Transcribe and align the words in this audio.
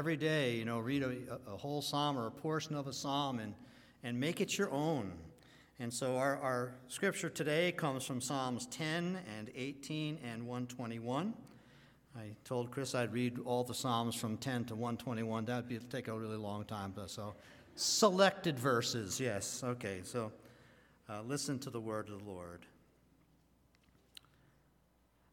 every 0.00 0.16
day, 0.16 0.54
you 0.54 0.64
know, 0.64 0.78
read 0.78 1.02
a, 1.02 1.14
a, 1.52 1.58
whole 1.58 1.82
psalm 1.82 2.18
or 2.18 2.26
a 2.26 2.30
portion 2.30 2.74
of 2.74 2.86
a 2.86 2.92
psalm 2.92 3.38
and, 3.38 3.52
and 4.02 4.18
make 4.18 4.40
it 4.40 4.56
your 4.56 4.70
own. 4.70 5.12
And 5.78 5.92
so 5.92 6.16
our, 6.16 6.38
our 6.38 6.72
scripture 6.88 7.28
today 7.28 7.70
comes 7.70 8.06
from 8.06 8.22
Psalms 8.22 8.64
10 8.68 9.18
and 9.38 9.50
18 9.54 10.18
and 10.24 10.46
121. 10.46 11.34
I 12.16 12.30
told 12.44 12.70
Chris 12.70 12.94
I'd 12.94 13.12
read 13.12 13.40
all 13.44 13.62
the 13.62 13.74
Psalms 13.74 14.14
from 14.14 14.38
10 14.38 14.64
to 14.64 14.74
121. 14.74 15.44
That 15.44 15.68
would 15.68 15.90
take 15.90 16.08
a 16.08 16.18
really 16.18 16.38
long 16.38 16.64
time. 16.64 16.94
So, 17.06 17.34
selected 17.74 18.58
verses, 18.58 19.20
yes. 19.20 19.62
Okay, 19.62 20.00
so 20.02 20.32
uh, 21.10 21.20
listen 21.26 21.58
to 21.58 21.68
the 21.68 21.78
word 21.78 22.08
of 22.08 22.24
the 22.24 22.30
Lord. 22.30 22.64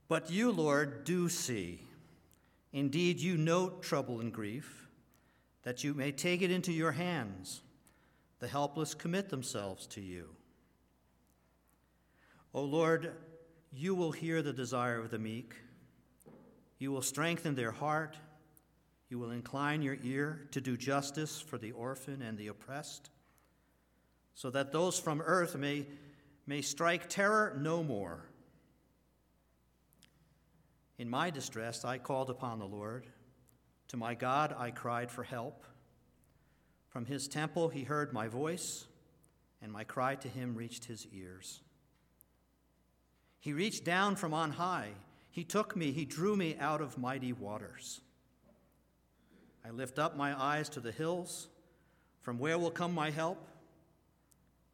But 0.09 0.29
you, 0.29 0.51
Lord, 0.51 1.05
do 1.05 1.29
see. 1.29 1.86
Indeed, 2.73 3.19
you 3.19 3.37
note 3.37 3.81
trouble 3.81 4.19
and 4.19 4.31
grief, 4.33 4.87
that 5.63 5.83
you 5.83 5.93
may 5.93 6.11
take 6.11 6.41
it 6.41 6.51
into 6.51 6.71
your 6.71 6.91
hands. 6.91 7.61
The 8.39 8.47
helpless 8.47 8.93
commit 8.93 9.29
themselves 9.29 9.87
to 9.87 10.01
you. 10.01 10.29
O 12.53 12.61
Lord, 12.61 13.13
you 13.71 13.95
will 13.95 14.11
hear 14.11 14.41
the 14.41 14.53
desire 14.53 14.99
of 14.99 15.11
the 15.11 15.19
meek. 15.19 15.55
You 16.79 16.91
will 16.91 17.01
strengthen 17.01 17.55
their 17.55 17.71
heart. 17.71 18.17
You 19.09 19.19
will 19.19 19.31
incline 19.31 19.81
your 19.81 19.97
ear 20.03 20.47
to 20.51 20.61
do 20.61 20.75
justice 20.77 21.39
for 21.39 21.57
the 21.57 21.71
orphan 21.71 22.21
and 22.21 22.37
the 22.37 22.47
oppressed, 22.47 23.09
so 24.35 24.49
that 24.49 24.71
those 24.71 24.99
from 24.99 25.21
earth 25.21 25.55
may, 25.55 25.87
may 26.45 26.61
strike 26.61 27.09
terror 27.09 27.57
no 27.59 27.83
more. 27.83 28.25
In 30.97 31.09
my 31.09 31.29
distress, 31.29 31.85
I 31.85 31.99
called 31.99 32.29
upon 32.29 32.59
the 32.59 32.65
Lord. 32.65 33.07
To 33.89 33.97
my 33.97 34.15
God, 34.15 34.55
I 34.57 34.71
cried 34.71 35.11
for 35.11 35.23
help. 35.23 35.63
From 36.89 37.05
his 37.05 37.27
temple, 37.27 37.69
he 37.69 37.83
heard 37.83 38.13
my 38.13 38.27
voice, 38.27 38.87
and 39.61 39.71
my 39.71 39.83
cry 39.83 40.15
to 40.15 40.27
him 40.27 40.55
reached 40.55 40.85
his 40.85 41.05
ears. 41.13 41.61
He 43.39 43.53
reached 43.53 43.85
down 43.85 44.15
from 44.15 44.33
on 44.33 44.51
high. 44.51 44.89
He 45.29 45.43
took 45.43 45.75
me, 45.75 45.91
he 45.91 46.05
drew 46.05 46.35
me 46.35 46.57
out 46.59 46.81
of 46.81 46.97
mighty 46.97 47.31
waters. 47.31 48.01
I 49.63 49.69
lift 49.69 49.99
up 49.99 50.17
my 50.17 50.39
eyes 50.39 50.69
to 50.69 50.79
the 50.79 50.91
hills. 50.91 51.47
From 52.21 52.39
where 52.39 52.57
will 52.57 52.71
come 52.71 52.93
my 52.93 53.11
help? 53.11 53.47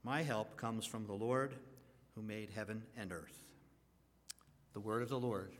My 0.03 0.21
help 0.21 0.55
comes 0.55 0.85
from 0.85 1.05
the 1.05 1.13
Lord 1.13 1.55
who 2.15 2.21
made 2.21 2.49
heaven 2.49 2.83
and 2.97 3.11
earth. 3.11 3.43
The 4.73 4.79
word 4.79 5.01
of 5.01 5.09
the 5.09 5.19
Lord. 5.19 5.51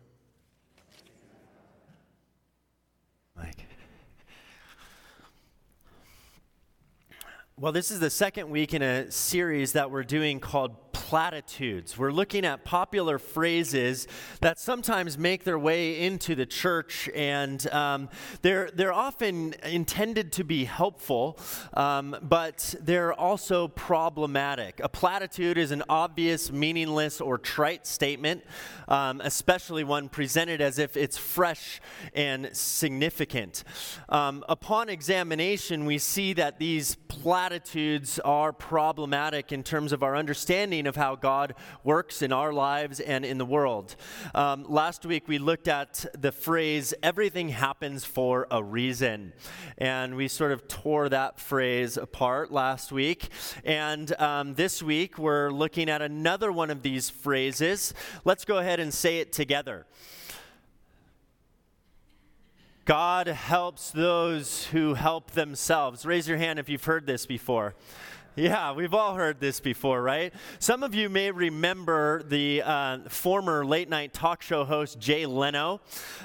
Mike. 3.35 3.65
Well, 7.57 7.71
this 7.71 7.91
is 7.91 7.99
the 7.99 8.09
second 8.09 8.49
week 8.49 8.73
in 8.73 8.81
a 8.81 9.11
series 9.11 9.73
that 9.73 9.89
we're 9.91 10.03
doing 10.03 10.39
called 10.39 10.75
platitudes. 11.13 11.95
We're 11.95 12.11
looking 12.11 12.43
at 12.43 12.65
popular 12.65 13.19
phrases 13.19 14.07
that 14.41 14.57
sometimes 14.57 15.15
make 15.15 15.43
their 15.43 15.59
way 15.59 16.01
into 16.01 16.33
the 16.33 16.47
church, 16.47 17.07
and 17.13 17.71
um, 17.71 18.09
they're, 18.41 18.71
they're 18.73 18.91
often 18.91 19.53
intended 19.61 20.31
to 20.31 20.43
be 20.43 20.65
helpful, 20.65 21.37
um, 21.75 22.15
but 22.23 22.73
they're 22.81 23.13
also 23.13 23.67
problematic. 23.67 24.81
A 24.83 24.89
platitude 24.89 25.59
is 25.59 25.69
an 25.69 25.83
obvious, 25.87 26.51
meaningless, 26.51 27.21
or 27.21 27.37
trite 27.37 27.85
statement, 27.85 28.43
um, 28.87 29.21
especially 29.23 29.83
one 29.83 30.09
presented 30.09 30.61
as 30.61 30.79
if 30.79 30.97
it's 30.97 31.15
fresh 31.15 31.79
and 32.15 32.49
significant. 32.53 33.63
Um, 34.09 34.43
upon 34.49 34.89
examination, 34.89 35.85
we 35.85 35.99
see 35.99 36.33
that 36.33 36.57
these 36.57 36.95
platitudes 36.95 38.17
are 38.25 38.51
problematic 38.51 39.51
in 39.51 39.61
terms 39.61 39.91
of 39.91 40.01
our 40.01 40.15
understanding 40.15 40.87
of 40.87 40.95
how 40.95 41.02
how 41.03 41.15
God 41.17 41.53
works 41.83 42.21
in 42.21 42.31
our 42.31 42.53
lives 42.53 43.01
and 43.01 43.25
in 43.25 43.37
the 43.37 43.43
world. 43.45 43.97
Um, 44.33 44.65
last 44.69 45.05
week 45.05 45.27
we 45.27 45.37
looked 45.37 45.67
at 45.67 46.05
the 46.17 46.31
phrase, 46.31 46.93
everything 47.03 47.49
happens 47.49 48.05
for 48.05 48.47
a 48.49 48.63
reason. 48.63 49.33
And 49.77 50.15
we 50.15 50.29
sort 50.29 50.53
of 50.53 50.65
tore 50.69 51.09
that 51.09 51.41
phrase 51.41 51.97
apart 51.97 52.53
last 52.53 52.93
week. 52.93 53.27
And 53.65 54.17
um, 54.17 54.53
this 54.53 54.81
week 54.81 55.17
we're 55.17 55.51
looking 55.51 55.89
at 55.89 56.01
another 56.01 56.53
one 56.53 56.69
of 56.69 56.83
these 56.83 57.09
phrases. 57.09 57.93
Let's 58.23 58.45
go 58.45 58.59
ahead 58.59 58.79
and 58.79 58.93
say 58.93 59.19
it 59.19 59.33
together. 59.33 59.85
God 62.85 63.27
helps 63.27 63.91
those 63.91 64.67
who 64.67 64.93
help 64.93 65.31
themselves. 65.31 66.05
Raise 66.05 66.29
your 66.29 66.37
hand 66.37 66.59
if 66.59 66.69
you've 66.69 66.85
heard 66.85 67.05
this 67.05 67.25
before. 67.25 67.75
Yeah, 68.35 68.71
we've 68.71 68.95
all 68.95 69.13
heard 69.13 69.39
this 69.39 69.59
before, 69.59 70.01
right? 70.01 70.33
Some 70.57 70.81
of 70.81 70.95
you 70.95 71.07
may 71.07 71.29
remember 71.29 72.23
the 72.23 72.63
uh, 72.63 72.97
former 73.07 73.63
late 73.63 73.89
night 73.89 74.11
talk 74.11 74.41
show 74.41 74.65
host 74.65 74.97
Jay 74.97 75.27
Leno. 75.27 75.81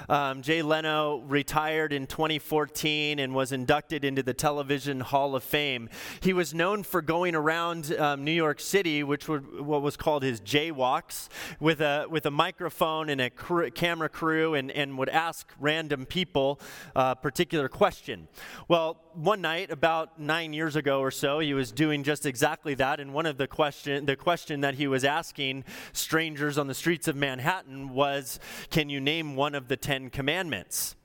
Um, 0.07 0.41
Jay 0.41 0.63
Leno 0.63 1.17
retired 1.27 1.93
in 1.93 2.07
2014 2.07 3.19
and 3.19 3.35
was 3.35 3.51
inducted 3.51 4.03
into 4.03 4.23
the 4.23 4.33
Television 4.33 5.01
Hall 5.01 5.35
of 5.35 5.43
Fame. 5.43 5.87
He 6.19 6.33
was 6.33 6.51
known 6.51 6.81
for 6.81 7.03
going 7.03 7.35
around 7.35 7.95
um, 7.99 8.23
New 8.23 8.31
York 8.31 8.59
City, 8.59 9.03
which 9.03 9.27
was 9.27 9.43
what 9.59 9.83
was 9.83 9.95
called 9.95 10.23
his 10.23 10.41
jaywalks, 10.41 11.29
with 11.59 11.79
a, 11.79 12.07
with 12.09 12.25
a 12.25 12.31
microphone 12.31 13.09
and 13.09 13.21
a 13.21 13.29
cr- 13.29 13.67
camera 13.67 14.09
crew 14.09 14.55
and, 14.55 14.71
and 14.71 14.97
would 14.97 15.09
ask 15.09 15.47
random 15.59 16.07
people 16.07 16.59
a 16.95 17.15
particular 17.15 17.69
question. 17.69 18.27
Well, 18.67 18.97
one 19.21 19.41
night, 19.41 19.69
about 19.69 20.17
nine 20.17 20.53
years 20.53 20.77
ago 20.77 21.01
or 21.01 21.11
so, 21.11 21.39
he 21.39 21.53
was 21.53 21.73
doing 21.73 22.03
just 22.03 22.25
exactly 22.25 22.73
that. 22.75 23.01
And 23.01 23.13
one 23.13 23.25
of 23.25 23.37
the 23.37 23.47
question, 23.47 24.05
the 24.05 24.15
question 24.15 24.61
that 24.61 24.75
he 24.75 24.87
was 24.87 25.03
asking 25.03 25.65
strangers 25.91 26.57
on 26.57 26.67
the 26.67 26.73
streets 26.73 27.07
of 27.07 27.17
Manhattan 27.17 27.89
was, 27.89 28.39
"Can 28.69 28.89
you 28.89 29.01
name 29.01 29.35
one 29.35 29.55
of 29.55 29.67
the 29.67 29.75
Ten 29.75 30.09
Commandments?" 30.09 30.95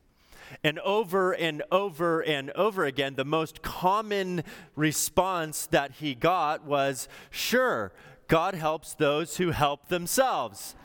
And 0.63 0.79
over 0.81 1.33
and 1.33 1.65
over 1.73 2.21
and 2.21 2.51
over 2.53 2.85
again, 2.85 3.17
the 3.17 3.25
most 3.25 3.63
common 3.63 4.45
response 4.77 5.67
that 5.67 5.93
he 5.93 6.15
got 6.15 6.65
was, 6.65 7.09
"Sure, 7.31 7.93
God 8.29 8.55
helps 8.55 8.95
those 8.95 9.39
who 9.39 9.51
help 9.51 9.89
themselves." 9.89 10.77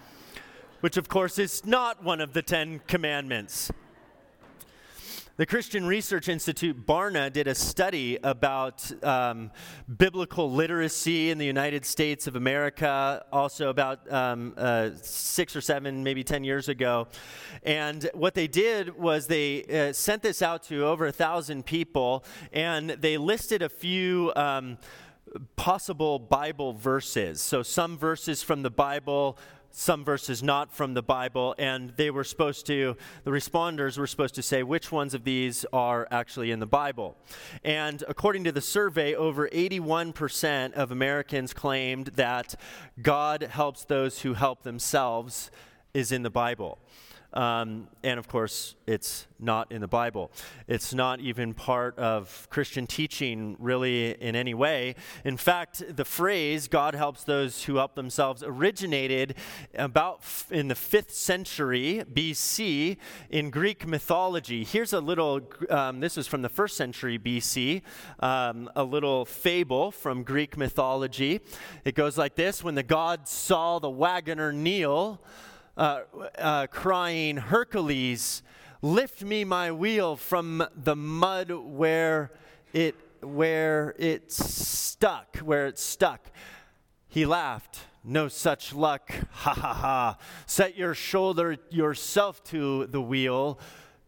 Which, 0.79 0.97
of 0.97 1.09
course, 1.09 1.37
is 1.37 1.63
not 1.65 2.03
one 2.03 2.21
of 2.21 2.33
the 2.33 2.41
Ten 2.41 2.79
Commandments. 2.87 3.69
The 5.39 5.45
Christian 5.45 5.85
Research 5.85 6.27
Institute, 6.27 6.85
Barna, 6.85 7.31
did 7.31 7.47
a 7.47 7.55
study 7.55 8.19
about 8.23 8.91
um, 9.05 9.51
biblical 9.97 10.51
literacy 10.51 11.29
in 11.29 11.37
the 11.37 11.45
United 11.45 11.85
States 11.85 12.27
of 12.27 12.35
America, 12.35 13.23
also 13.31 13.69
about 13.69 14.11
um, 14.11 14.53
uh, 14.57 14.89
six 15.01 15.55
or 15.55 15.61
seven, 15.61 16.03
maybe 16.03 16.25
10 16.25 16.43
years 16.43 16.67
ago. 16.67 17.07
And 17.63 18.09
what 18.13 18.33
they 18.33 18.47
did 18.47 18.99
was 18.99 19.27
they 19.27 19.63
uh, 19.63 19.93
sent 19.93 20.23
this 20.23 20.41
out 20.41 20.63
to 20.63 20.85
over 20.85 21.05
a 21.05 21.13
thousand 21.13 21.65
people, 21.65 22.25
and 22.51 22.89
they 22.89 23.17
listed 23.17 23.61
a 23.61 23.69
few. 23.69 24.33
Um, 24.35 24.77
possible 25.55 26.17
Bible 26.17 26.73
verses. 26.73 27.39
So, 27.39 27.61
some 27.61 27.99
verses 27.99 28.41
from 28.41 28.63
the 28.63 28.71
Bible 28.71 29.37
some 29.71 30.03
verses 30.03 30.41
not 30.41 30.71
from 30.71 30.93
the 30.93 31.01
Bible, 31.01 31.55
and 31.57 31.91
they 31.95 32.09
were 32.09 32.23
supposed 32.23 32.65
to, 32.67 32.97
the 33.23 33.31
responders 33.31 33.97
were 33.97 34.07
supposed 34.07 34.35
to 34.35 34.41
say 34.41 34.63
which 34.63 34.91
ones 34.91 35.13
of 35.13 35.23
these 35.23 35.65
are 35.71 36.07
actually 36.11 36.51
in 36.51 36.59
the 36.59 36.65
Bible. 36.65 37.15
And 37.63 38.03
according 38.07 38.43
to 38.45 38.51
the 38.51 38.61
survey, 38.61 39.15
over 39.15 39.47
81% 39.49 40.73
of 40.73 40.91
Americans 40.91 41.53
claimed 41.53 42.07
that 42.15 42.55
God 43.01 43.43
helps 43.43 43.85
those 43.85 44.21
who 44.21 44.33
help 44.33 44.63
themselves 44.63 45.51
is 45.93 46.11
in 46.11 46.23
the 46.23 46.29
Bible. 46.29 46.79
Um, 47.33 47.87
and 48.03 48.17
of 48.17 48.27
course, 48.27 48.75
it's 48.87 49.27
not 49.39 49.71
in 49.71 49.81
the 49.81 49.87
Bible. 49.87 50.31
It's 50.67 50.93
not 50.93 51.19
even 51.19 51.53
part 51.53 51.97
of 51.99 52.47
Christian 52.49 52.87
teaching, 52.87 53.55
really, 53.59 54.11
in 54.11 54.35
any 54.35 54.53
way. 54.53 54.95
In 55.23 55.37
fact, 55.37 55.95
the 55.95 56.05
phrase, 56.05 56.67
God 56.67 56.95
helps 56.95 57.23
those 57.23 57.63
who 57.63 57.75
help 57.75 57.93
themselves, 57.95 58.43
originated 58.43 59.35
about 59.75 60.19
f- 60.21 60.51
in 60.51 60.69
the 60.69 60.75
5th 60.75 61.11
century 61.11 62.03
BC 62.11 62.97
in 63.29 63.51
Greek 63.51 63.85
mythology. 63.85 64.63
Here's 64.63 64.93
a 64.93 64.99
little, 64.99 65.41
um, 65.69 65.99
this 65.99 66.17
is 66.17 66.25
from 66.25 66.41
the 66.41 66.49
1st 66.49 66.71
century 66.71 67.19
BC, 67.19 67.83
um, 68.21 68.69
a 68.75 68.83
little 68.83 69.23
fable 69.23 69.91
from 69.91 70.23
Greek 70.23 70.57
mythology. 70.57 71.41
It 71.85 71.93
goes 71.93 72.17
like 72.17 72.35
this 72.35 72.63
When 72.63 72.75
the 72.75 72.83
gods 72.83 73.29
saw 73.29 73.77
the 73.79 73.89
wagoner 73.89 74.51
kneel, 74.51 75.21
uh, 75.79 76.01
uh, 76.37 76.67
crying, 76.67 77.37
Hercules, 77.37 78.43
lift 78.81 79.23
me 79.23 79.45
my 79.45 79.71
wheel 79.71 80.17
from 80.17 80.67
the 80.75 80.95
mud 80.95 81.51
where 81.51 82.31
it 82.73 82.95
where 83.21 83.95
it 83.97 84.29
stuck, 84.29 85.37
where 85.37 85.67
it 85.67 85.79
stuck. 85.79 86.31
He 87.07 87.25
laughed. 87.25 87.79
No 88.03 88.27
such 88.27 88.73
luck. 88.73 89.09
Ha 89.31 89.53
ha 89.53 89.73
ha. 89.73 90.17
Set 90.45 90.77
your 90.77 90.93
shoulder 90.93 91.55
yourself 91.69 92.43
to 92.45 92.85
the 92.87 93.01
wheel. 93.01 93.57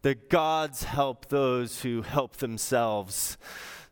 the 0.02 0.14
gods 0.14 0.82
help 0.84 1.28
those 1.28 1.80
who 1.80 2.02
help 2.02 2.36
themselves. 2.36 3.38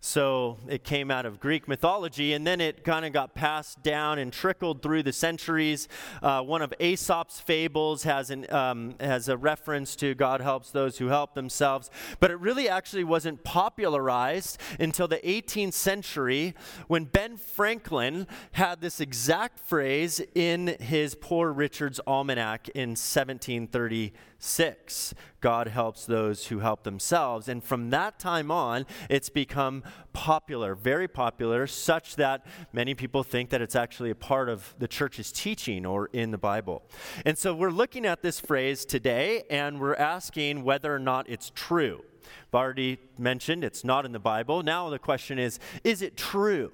So 0.03 0.57
it 0.67 0.83
came 0.83 1.11
out 1.11 1.27
of 1.27 1.41
Greek 1.41 1.69
mythology, 1.69 2.33
and 2.33 2.47
then 2.47 2.59
it 2.59 2.85
kind 2.85 3.05
of 3.05 3.13
got 3.13 3.35
passed 3.35 3.83
down 3.83 4.19
and 4.19 4.33
trickled 4.33 4.83
through 4.83 5.03
the 5.03 5.13
centuries. 5.13 5.89
Uh, 6.23 6.41
one 6.41 6.63
of 6.63 6.73
Aesop's 6.81 7.39
fables 7.39 8.05
has, 8.05 8.31
an, 8.31 8.51
um, 8.51 8.95
has 8.99 9.29
a 9.29 9.37
reference 9.37 9.95
to 9.97 10.15
God 10.15 10.41
helps 10.41 10.71
those 10.71 10.97
who 10.97 11.09
help 11.09 11.35
themselves, 11.35 11.91
but 12.19 12.31
it 12.31 12.41
really 12.41 12.67
actually 12.67 13.05
wasn't 13.05 13.45
popularized 13.45 14.57
until 14.79 15.07
the 15.07 15.19
18th 15.19 15.75
century 15.75 16.55
when 16.89 17.05
Ben 17.05 17.37
Franklin 17.37 18.27
had 18.53 18.81
this 18.81 19.01
exact 19.01 19.61
phrase 19.61 20.23
in 20.35 20.79
his 20.81 21.15
Poor 21.15 21.53
Richard's 21.53 22.01
Almanac 22.07 22.71
in 22.71 22.91
1730. 22.91 24.15
6. 24.41 25.15
God 25.41 25.69
helps 25.69 26.07
those 26.07 26.49
who 26.49 26.59
help 26.59 26.83
themselves. 26.83 27.49
And 27.49 27.63
from 27.63 27.91
that 27.91 28.19
time 28.19 28.51
on, 28.51 28.87
it's 29.09 29.29
become 29.29 29.85
popular, 30.13 30.75
very 30.75 31.07
popular, 31.07 31.67
such 31.67 32.17
that 32.17 32.45
many 32.73 32.95
people 32.95 33.23
think 33.23 33.51
that 33.51 33.63
it's 33.63 33.77
actually 33.77 34.11
a 34.11 34.15
part 34.15 34.49
of 34.49 34.75
the 34.79 34.89
church's 34.89 35.31
teaching 35.31 35.87
or 35.87 36.09
in 36.13 36.31
the 36.31 36.39
Bible. 36.39 36.83
And 37.25 37.39
so 37.39 37.55
we're 37.55 37.71
looking 37.71 38.05
at 38.05 38.23
this 38.23 38.41
phrase 38.41 38.85
today 38.85 39.45
and 39.51 39.81
we're 39.81 39.95
asking 39.95 40.65
whether 40.65 40.95
or 40.95 40.99
not 40.99 41.29
it's 41.29 41.53
true. 41.55 42.03
I've 42.49 42.55
already 42.55 42.99
mentioned 43.19 43.63
it's 43.63 43.85
not 43.85 44.05
in 44.05 44.13
the 44.13 44.19
Bible. 44.19 44.63
Now 44.63 44.89
the 44.91 44.99
question 44.99 45.39
is 45.39 45.59
is 45.85 46.03
it 46.03 46.17
true? 46.17 46.73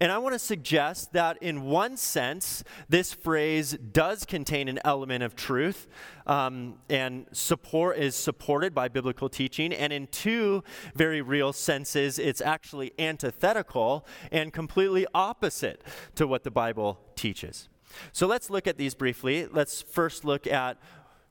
And 0.00 0.12
I 0.12 0.18
want 0.18 0.34
to 0.34 0.38
suggest 0.38 1.12
that 1.12 1.42
in 1.42 1.62
one 1.62 1.96
sense, 1.96 2.64
this 2.88 3.12
phrase 3.12 3.76
does 3.92 4.24
contain 4.24 4.68
an 4.68 4.78
element 4.84 5.22
of 5.22 5.36
truth 5.36 5.86
um, 6.26 6.78
and 6.88 7.26
support 7.32 7.98
is 7.98 8.14
supported 8.14 8.74
by 8.74 8.88
biblical 8.88 9.28
teaching. 9.28 9.72
And 9.72 9.92
in 9.92 10.06
two 10.08 10.62
very 10.94 11.22
real 11.22 11.52
senses, 11.52 12.18
it's 12.18 12.40
actually 12.40 12.92
antithetical 12.98 14.06
and 14.30 14.52
completely 14.52 15.06
opposite 15.14 15.82
to 16.14 16.26
what 16.26 16.44
the 16.44 16.50
Bible 16.50 17.00
teaches. 17.16 17.68
So 18.12 18.26
let's 18.26 18.50
look 18.50 18.66
at 18.66 18.78
these 18.78 18.94
briefly. 18.94 19.46
Let's 19.46 19.82
first 19.82 20.24
look 20.24 20.46
at 20.46 20.78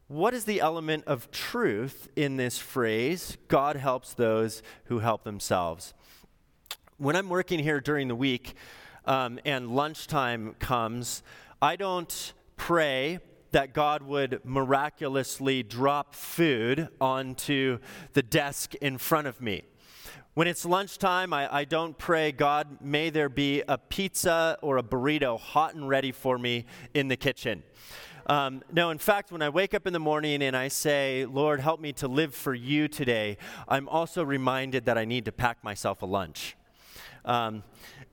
what 0.07 0.33
is 0.33 0.43
the 0.43 0.59
element 0.59 1.05
of 1.07 1.31
truth 1.31 2.09
in 2.17 2.35
this 2.35 2.57
phrase 2.57 3.37
God 3.47 3.77
helps 3.77 4.13
those 4.13 4.61
who 4.85 4.99
help 4.99 5.23
themselves 5.23 5.93
when 7.01 7.15
I'm 7.15 7.29
working 7.29 7.57
here 7.57 7.81
during 7.81 8.07
the 8.07 8.15
week 8.15 8.53
um, 9.05 9.39
and 9.43 9.71
lunchtime 9.71 10.53
comes, 10.59 11.23
I 11.59 11.75
don't 11.75 12.33
pray 12.57 13.17
that 13.49 13.73
God 13.73 14.03
would 14.03 14.39
miraculously 14.45 15.63
drop 15.63 16.13
food 16.13 16.89
onto 17.01 17.79
the 18.13 18.21
desk 18.21 18.75
in 18.75 18.99
front 18.99 19.25
of 19.25 19.41
me. 19.41 19.63
When 20.35 20.47
it's 20.47 20.63
lunchtime, 20.63 21.33
I, 21.33 21.51
I, 21.51 21.63
don't 21.65 21.97
pray, 21.97 22.31
God, 22.31 22.77
may 22.81 23.09
there 23.09 23.29
be 23.29 23.63
a 23.67 23.79
pizza 23.79 24.59
or 24.61 24.77
a 24.77 24.83
burrito 24.83 25.39
hot 25.39 25.73
and 25.73 25.89
ready 25.89 26.11
for 26.11 26.37
me 26.37 26.65
in 26.93 27.07
the 27.07 27.17
kitchen. 27.17 27.63
Um, 28.27 28.61
no, 28.71 28.91
in 28.91 28.99
fact, 28.99 29.31
when 29.31 29.41
I 29.41 29.49
wake 29.49 29.73
up 29.73 29.87
in 29.87 29.93
the 29.93 29.99
morning 29.99 30.43
and 30.43 30.55
I 30.55 30.67
say, 30.67 31.25
Lord, 31.25 31.61
help 31.61 31.81
me 31.81 31.93
to 31.93 32.07
live 32.07 32.35
for 32.35 32.53
you 32.53 32.87
today, 32.87 33.37
I'm 33.67 33.89
also 33.89 34.23
reminded 34.23 34.85
that 34.85 34.99
I 34.99 35.05
need 35.05 35.25
to 35.25 35.31
pack 35.31 35.63
myself 35.63 36.03
a 36.03 36.05
lunch. 36.05 36.55
Um, 37.25 37.63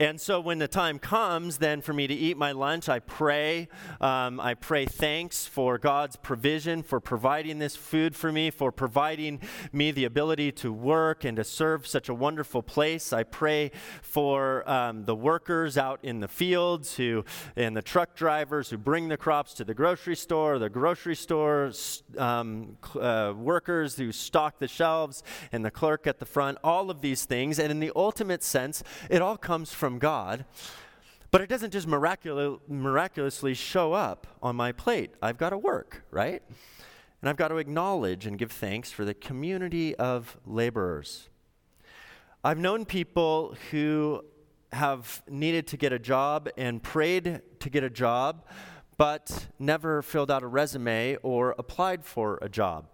and 0.01 0.21
so 0.21 0.39
when 0.39 0.59
the 0.59 0.69
time 0.69 1.01
comes 1.01 1.59
then 1.59 1.81
for 1.81 1.93
me 1.93 2.07
to 2.07 2.15
eat 2.15 2.37
my 2.37 2.53
lunch, 2.53 2.89
I 2.89 3.01
pray. 3.01 3.67
Um, 4.01 4.39
I 4.39 4.55
pray 4.55 4.87
thanks 4.87 5.45
for 5.45 5.77
God's 5.77 6.15
provision, 6.15 6.85
for 6.85 7.01
providing 7.01 7.59
this 7.59 7.75
food 7.75 8.15
for 8.15 8.31
me, 8.31 8.51
for 8.51 8.71
providing 8.71 9.41
me 9.73 9.91
the 9.91 10.05
ability 10.05 10.53
to 10.53 10.73
work 10.73 11.25
and 11.25 11.37
to 11.37 11.43
serve 11.43 11.85
such 11.85 12.09
a 12.09 12.15
wonderful 12.15 12.63
place. 12.63 13.13
I 13.13 13.25
pray 13.25 13.73
for 14.01 14.69
um, 14.71 15.05
the 15.05 15.17
workers 15.17 15.77
out 15.77 15.99
in 16.05 16.21
the 16.21 16.29
fields 16.29 16.95
who, 16.95 17.25
and 17.57 17.77
the 17.77 17.83
truck 17.83 18.15
drivers 18.15 18.71
who 18.71 18.79
bring 18.79 19.09
the 19.09 19.17
crops 19.17 19.53
to 19.55 19.65
the 19.65 19.75
grocery 19.75 20.15
store, 20.15 20.61
the 20.61 20.71
grocery 20.71 21.17
store 21.17 21.73
um, 22.17 22.77
uh, 23.01 23.35
workers 23.37 23.97
who 23.97 24.13
stock 24.13 24.61
the 24.61 24.69
shelves, 24.69 25.25
and 25.51 25.65
the 25.65 25.73
clerk 25.73 26.07
at 26.07 26.21
the 26.21 26.25
front, 26.25 26.57
all 26.63 26.89
of 26.89 27.01
these 27.01 27.25
things. 27.25 27.59
And 27.59 27.73
in 27.73 27.81
the 27.81 27.91
ultimate 27.97 28.45
sense, 28.45 28.85
it 29.11 29.23
all 29.23 29.37
comes 29.37 29.73
from 29.73 29.99
God, 29.99 30.45
but 31.31 31.41
it 31.41 31.49
doesn't 31.49 31.73
just 31.73 31.87
miraculous, 31.87 32.61
miraculously 32.69 33.55
show 33.55 33.93
up 33.93 34.27
on 34.43 34.57
my 34.57 34.73
plate. 34.73 35.11
I've 35.21 35.39
got 35.39 35.51
to 35.51 35.59
work, 35.59 36.05
right? 36.11 36.43
And 37.21 37.29
I've 37.29 37.37
got 37.37 37.49
to 37.49 37.57
acknowledge 37.57 38.27
and 38.27 38.39
give 38.39 38.53
thanks 38.53 38.91
for 38.93 39.05
the 39.05 39.15
community 39.15 39.95
of 39.97 40.39
laborers. 40.47 41.29
I've 42.45 42.59
known 42.59 42.85
people 42.85 43.57
who 43.71 44.25
have 44.73 45.23
needed 45.29 45.67
to 45.69 45.77
get 45.77 45.93
a 45.93 45.99
job 45.99 46.49
and 46.57 46.83
prayed 46.83 47.41
to 47.61 47.71
get 47.71 47.83
a 47.83 47.91
job, 47.91 48.45
but 48.97 49.49
never 49.59 50.03
filled 50.03 50.31
out 50.31 50.43
a 50.43 50.47
resume 50.47 51.17
or 51.23 51.55
applied 51.59 52.05
for 52.05 52.39
a 52.41 52.49
job. 52.49 52.87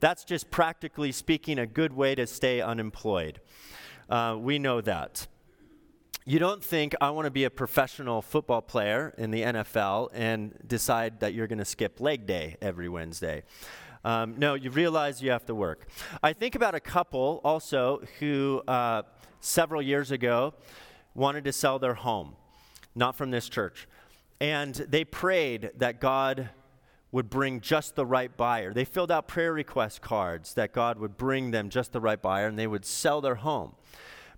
That's 0.00 0.24
just 0.24 0.50
practically 0.50 1.12
speaking 1.12 1.58
a 1.58 1.66
good 1.66 1.92
way 1.92 2.14
to 2.14 2.26
stay 2.26 2.60
unemployed. 2.60 3.40
Uh, 4.08 4.36
we 4.38 4.58
know 4.58 4.80
that 4.80 5.26
you 6.28 6.40
don't 6.40 6.62
think 6.62 6.96
I 7.00 7.10
want 7.10 7.26
to 7.26 7.30
be 7.30 7.44
a 7.44 7.50
professional 7.50 8.20
football 8.20 8.60
player 8.60 9.14
in 9.16 9.30
the 9.30 9.42
NFL 9.42 10.08
and 10.12 10.52
decide 10.66 11.20
that 11.20 11.34
you're 11.34 11.46
going 11.46 11.60
to 11.60 11.64
skip 11.64 12.00
leg 12.00 12.26
day 12.26 12.56
every 12.60 12.88
Wednesday. 12.88 13.44
Um, 14.04 14.34
no, 14.36 14.54
you 14.54 14.72
realize 14.72 15.22
you 15.22 15.30
have 15.30 15.46
to 15.46 15.54
work. 15.54 15.86
I 16.24 16.32
think 16.32 16.56
about 16.56 16.74
a 16.74 16.80
couple 16.80 17.40
also 17.44 18.02
who 18.18 18.60
uh, 18.66 19.02
several 19.38 19.80
years 19.80 20.10
ago 20.10 20.54
wanted 21.14 21.44
to 21.44 21.52
sell 21.52 21.78
their 21.78 21.94
home, 21.94 22.34
not 22.96 23.14
from 23.14 23.30
this 23.30 23.48
church. 23.48 23.86
And 24.40 24.74
they 24.74 25.04
prayed 25.04 25.70
that 25.76 26.00
God 26.00 26.50
would 27.12 27.30
bring 27.30 27.60
just 27.60 27.94
the 27.94 28.04
right 28.04 28.36
buyer. 28.36 28.74
They 28.74 28.84
filled 28.84 29.12
out 29.12 29.28
prayer 29.28 29.52
request 29.52 30.02
cards 30.02 30.54
that 30.54 30.72
God 30.72 30.98
would 30.98 31.16
bring 31.16 31.52
them 31.52 31.70
just 31.70 31.92
the 31.92 32.00
right 32.00 32.20
buyer 32.20 32.48
and 32.48 32.58
they 32.58 32.66
would 32.66 32.84
sell 32.84 33.20
their 33.20 33.36
home. 33.36 33.76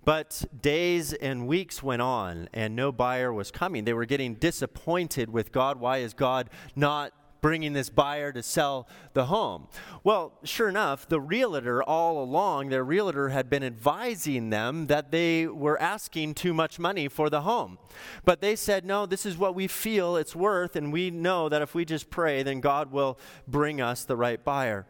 But 0.04 0.44
days 0.60 1.12
and 1.12 1.46
weeks 1.46 1.82
went 1.82 2.02
on 2.02 2.48
and 2.54 2.74
no 2.74 2.92
buyer 2.92 3.32
was 3.32 3.50
coming. 3.50 3.84
They 3.84 3.92
were 3.92 4.06
getting 4.06 4.34
disappointed 4.34 5.30
with 5.30 5.52
God. 5.52 5.78
Why 5.80 5.98
is 5.98 6.14
God 6.14 6.48
not 6.74 7.12
bringing 7.40 7.72
this 7.72 7.88
buyer 7.88 8.32
to 8.32 8.42
sell 8.42 8.88
the 9.12 9.26
home? 9.26 9.68
Well, 10.02 10.32
sure 10.42 10.68
enough, 10.68 11.08
the 11.08 11.20
realtor 11.20 11.82
all 11.82 12.22
along, 12.22 12.70
their 12.70 12.82
realtor 12.82 13.28
had 13.28 13.48
been 13.48 13.62
advising 13.62 14.50
them 14.50 14.86
that 14.88 15.10
they 15.12 15.46
were 15.46 15.80
asking 15.80 16.34
too 16.34 16.52
much 16.52 16.78
money 16.78 17.06
for 17.06 17.30
the 17.30 17.42
home. 17.42 17.78
But 18.24 18.40
they 18.40 18.56
said, 18.56 18.84
no, 18.84 19.06
this 19.06 19.24
is 19.24 19.38
what 19.38 19.54
we 19.54 19.68
feel 19.68 20.16
it's 20.16 20.34
worth, 20.34 20.74
and 20.74 20.92
we 20.92 21.10
know 21.10 21.48
that 21.48 21.62
if 21.62 21.74
we 21.74 21.84
just 21.84 22.10
pray, 22.10 22.42
then 22.42 22.60
God 22.60 22.90
will 22.90 23.18
bring 23.46 23.80
us 23.80 24.04
the 24.04 24.16
right 24.16 24.42
buyer. 24.42 24.86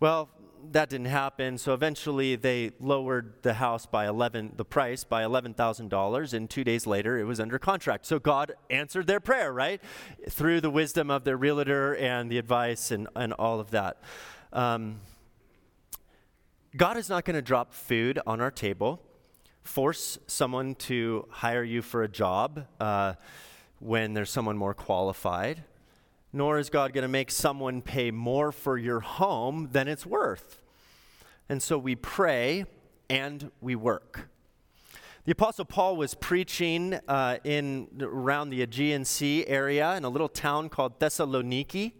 Well, 0.00 0.28
that 0.72 0.88
didn't 0.90 1.06
happen. 1.06 1.58
So 1.58 1.74
eventually 1.74 2.36
they 2.36 2.72
lowered 2.80 3.42
the 3.42 3.54
house 3.54 3.86
by 3.86 4.06
11, 4.06 4.52
the 4.56 4.64
price 4.64 5.04
by 5.04 5.22
$11,000. 5.22 6.32
And 6.32 6.48
two 6.50 6.64
days 6.64 6.86
later, 6.86 7.18
it 7.18 7.24
was 7.24 7.40
under 7.40 7.58
contract. 7.58 8.06
So 8.06 8.18
God 8.18 8.52
answered 8.70 9.06
their 9.06 9.20
prayer, 9.20 9.52
right? 9.52 9.80
Through 10.28 10.60
the 10.60 10.70
wisdom 10.70 11.10
of 11.10 11.24
their 11.24 11.36
realtor 11.36 11.96
and 11.96 12.30
the 12.30 12.38
advice 12.38 12.90
and, 12.90 13.08
and 13.16 13.32
all 13.34 13.60
of 13.60 13.70
that. 13.70 14.00
Um, 14.52 15.00
God 16.76 16.96
is 16.96 17.08
not 17.08 17.24
going 17.24 17.36
to 17.36 17.42
drop 17.42 17.72
food 17.72 18.20
on 18.26 18.40
our 18.40 18.50
table, 18.50 19.02
force 19.62 20.18
someone 20.26 20.74
to 20.76 21.26
hire 21.30 21.64
you 21.64 21.82
for 21.82 22.02
a 22.02 22.08
job 22.08 22.66
uh, 22.78 23.14
when 23.80 24.14
there's 24.14 24.30
someone 24.30 24.56
more 24.56 24.74
qualified 24.74 25.64
nor 26.32 26.58
is 26.58 26.70
God 26.70 26.92
going 26.92 27.02
to 27.02 27.08
make 27.08 27.30
someone 27.30 27.82
pay 27.82 28.10
more 28.10 28.52
for 28.52 28.76
your 28.76 29.00
home 29.00 29.68
than 29.72 29.88
it's 29.88 30.04
worth. 30.04 30.62
And 31.48 31.62
so 31.62 31.78
we 31.78 31.94
pray 31.94 32.66
and 33.08 33.50
we 33.60 33.74
work. 33.74 34.28
The 35.28 35.32
Apostle 35.32 35.66
Paul 35.66 35.98
was 35.98 36.14
preaching 36.14 36.98
uh, 37.06 37.36
in 37.44 37.88
around 38.00 38.48
the 38.48 38.62
Aegean 38.62 39.04
Sea 39.04 39.46
area 39.46 39.94
in 39.94 40.04
a 40.04 40.08
little 40.08 40.30
town 40.30 40.70
called 40.70 40.98
Thessaloniki, 41.00 41.92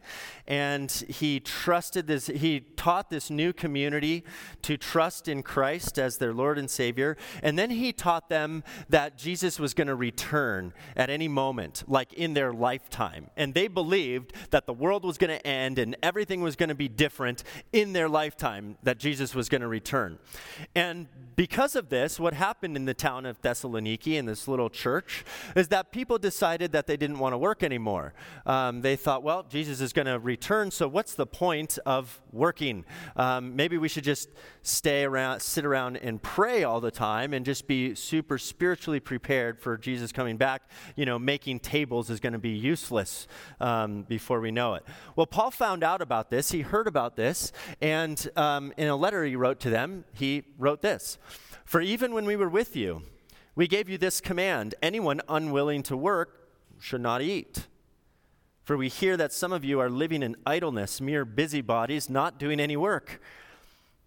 and 0.47 0.90
he 0.90 1.38
trusted 1.38 2.06
this. 2.06 2.28
He 2.28 2.61
taught 2.61 3.11
this 3.11 3.28
new 3.28 3.52
community 3.52 4.25
to 4.62 4.78
trust 4.78 5.28
in 5.28 5.42
Christ 5.42 5.99
as 5.99 6.16
their 6.16 6.32
Lord 6.32 6.58
and 6.58 6.70
Savior, 6.70 7.18
and 7.42 7.58
then 7.58 7.68
he 7.68 7.92
taught 7.92 8.30
them 8.30 8.64
that 8.88 9.18
Jesus 9.18 9.61
was 9.61 9.75
going 9.75 9.88
to 9.88 9.94
return 9.94 10.73
at 10.97 11.11
any 11.11 11.28
moment, 11.28 11.85
like 11.87 12.14
in 12.14 12.32
their 12.32 12.54
lifetime, 12.54 13.28
and 13.37 13.52
they 13.52 13.68
believed 13.68 14.32
that 14.52 14.64
the 14.64 14.73
world 14.73 15.04
was 15.04 15.18
going 15.18 15.38
to 15.38 15.47
end 15.47 15.78
and 15.78 15.99
everything 16.02 16.40
was 16.40 16.56
going 16.56 16.70
to 16.70 16.75
be 16.75 16.88
different 16.88 17.44
in 17.75 17.92
their 17.92 18.08
lifetime. 18.08 18.78
That 18.85 18.97
Jesus 18.97 19.35
was 19.35 19.50
going 19.50 19.61
to 19.61 19.68
return, 19.68 20.18
and 20.75 21.08
because 21.37 21.76
of 21.76 21.90
this, 21.90 22.18
what 22.18 22.32
happened 22.32 22.75
in 22.75 22.87
the 22.87 22.94
town 22.94 23.17
town 23.18 23.26
of 23.26 23.40
Thessaloniki 23.42 24.14
in 24.14 24.26
this 24.26 24.46
little 24.46 24.70
church 24.70 25.25
is 25.56 25.68
that 25.68 25.90
people 25.90 26.18
decided 26.18 26.70
that 26.70 26.87
they 26.87 26.96
didn't 26.96 27.18
want 27.18 27.32
to 27.32 27.38
work 27.38 27.64
anymore. 27.64 28.14
Um, 28.46 28.82
they 28.82 28.94
thought, 28.94 29.25
well, 29.25 29.42
Jesus 29.42 29.80
is 29.80 29.92
going 29.92 30.06
to 30.06 30.20
return, 30.20 30.70
so 30.70 30.87
what's 30.87 31.14
the 31.14 31.26
point 31.26 31.78
of 31.84 32.20
working? 32.32 32.84
Um, 33.16 33.56
maybe 33.56 33.76
we 33.76 33.88
should 33.88 34.04
just 34.04 34.28
stay 34.62 35.02
around, 35.02 35.40
sit 35.40 35.64
around 35.64 35.96
and 35.96 36.22
pray 36.22 36.62
all 36.62 36.80
the 36.80 36.92
time 36.92 37.32
and 37.34 37.44
just 37.44 37.66
be 37.66 37.96
super 37.96 38.38
spiritually 38.38 39.00
prepared 39.00 39.58
for 39.58 39.76
Jesus 39.76 40.12
coming 40.12 40.37
back. 40.37 40.70
You 40.94 41.04
know, 41.04 41.18
making 41.18 41.60
tables 41.60 42.10
is 42.10 42.20
going 42.20 42.34
to 42.34 42.38
be 42.38 42.50
useless 42.50 43.26
um, 43.58 44.02
before 44.02 44.40
we 44.40 44.52
know 44.52 44.75
it. 44.75 44.84
Well, 45.16 45.26
Paul 45.26 45.50
found 45.50 45.82
out 45.82 46.02
about 46.02 46.30
this. 46.30 46.52
He 46.52 46.60
heard 46.60 46.87
about 46.87 47.16
this, 47.16 47.52
and 47.80 48.30
um, 48.37 48.72
in 48.76 48.87
a 48.87 48.96
letter 48.96 49.25
he 49.25 49.34
wrote 49.34 49.58
to 49.60 49.70
them, 49.70 50.04
he 50.14 50.44
wrote 50.56 50.82
this 50.82 51.18
For 51.64 51.80
even 51.80 52.14
when 52.14 52.25
we 52.25 52.37
were 52.37 52.48
with 52.48 52.76
you, 52.76 53.02
we 53.58 53.66
gave 53.66 53.88
you 53.88 53.98
this 53.98 54.20
command 54.20 54.76
anyone 54.80 55.20
unwilling 55.28 55.82
to 55.82 55.96
work 55.96 56.48
should 56.78 57.00
not 57.00 57.20
eat. 57.20 57.66
For 58.62 58.76
we 58.76 58.88
hear 58.88 59.16
that 59.16 59.32
some 59.32 59.52
of 59.52 59.64
you 59.64 59.80
are 59.80 59.90
living 59.90 60.22
in 60.22 60.36
idleness, 60.46 61.00
mere 61.00 61.24
busybodies, 61.24 62.08
not 62.08 62.38
doing 62.38 62.60
any 62.60 62.76
work. 62.76 63.20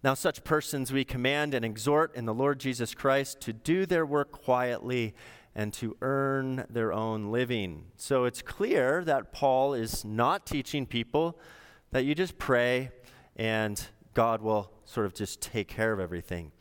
Now, 0.02 0.14
such 0.14 0.42
persons 0.42 0.90
we 0.90 1.04
command 1.04 1.52
and 1.52 1.66
exhort 1.66 2.16
in 2.16 2.24
the 2.24 2.32
Lord 2.32 2.60
Jesus 2.60 2.94
Christ 2.94 3.42
to 3.42 3.52
do 3.52 3.84
their 3.84 4.06
work 4.06 4.32
quietly 4.32 5.14
and 5.54 5.70
to 5.74 5.98
earn 6.00 6.64
their 6.70 6.90
own 6.90 7.30
living. 7.30 7.84
So 7.98 8.24
it's 8.24 8.40
clear 8.40 9.04
that 9.04 9.32
Paul 9.32 9.74
is 9.74 10.02
not 10.02 10.46
teaching 10.46 10.86
people 10.86 11.38
that 11.90 12.06
you 12.06 12.14
just 12.14 12.38
pray 12.38 12.90
and 13.36 13.86
God 14.14 14.40
will 14.40 14.72
sort 14.86 15.04
of 15.04 15.12
just 15.12 15.42
take 15.42 15.68
care 15.68 15.92
of 15.92 16.00
everything. 16.00 16.52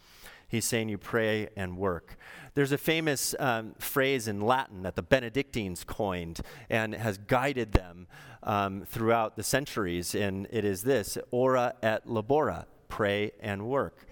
He's 0.51 0.65
saying 0.65 0.89
you 0.89 0.97
pray 0.97 1.47
and 1.55 1.77
work. 1.77 2.17
There's 2.55 2.73
a 2.73 2.77
famous 2.77 3.33
um, 3.39 3.73
phrase 3.79 4.27
in 4.27 4.41
Latin 4.41 4.81
that 4.83 4.97
the 4.97 5.01
Benedictines 5.01 5.85
coined 5.85 6.41
and 6.69 6.93
has 6.93 7.17
guided 7.17 7.71
them 7.71 8.07
um, 8.43 8.83
throughout 8.85 9.37
the 9.37 9.43
centuries, 9.43 10.13
and 10.13 10.49
it 10.51 10.65
is 10.65 10.83
this 10.83 11.17
ora 11.31 11.75
et 11.81 12.05
labora, 12.05 12.65
pray 12.89 13.31
and 13.39 13.65
work. 13.65 14.05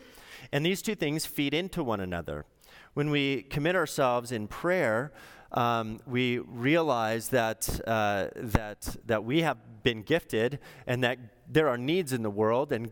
And 0.53 0.65
these 0.65 0.81
two 0.81 0.95
things 0.95 1.25
feed 1.25 1.53
into 1.53 1.83
one 1.83 1.99
another. 1.99 2.45
When 2.93 3.09
we 3.09 3.41
commit 3.41 3.75
ourselves 3.75 4.31
in 4.31 4.47
prayer, 4.47 5.11
um, 5.51 5.99
we 6.07 6.39
realize 6.39 7.27
that, 7.29 7.81
uh, 7.85 8.27
that, 8.35 8.95
that 9.07 9.25
we 9.25 9.41
have 9.41 9.57
been 9.83 10.03
gifted 10.03 10.59
and 10.87 11.03
that 11.03 11.17
there 11.51 11.67
are 11.67 11.77
needs 11.77 12.13
in 12.13 12.23
the 12.23 12.29
world, 12.29 12.71
and 12.71 12.91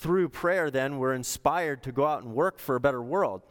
through 0.00 0.30
prayer, 0.30 0.70
then, 0.70 0.98
we're 0.98 1.12
inspired 1.12 1.82
to 1.82 1.92
go 1.92 2.06
out 2.06 2.22
and 2.22 2.34
work 2.34 2.58
for 2.58 2.74
a 2.74 2.80
better 2.80 3.02
world. 3.02 3.42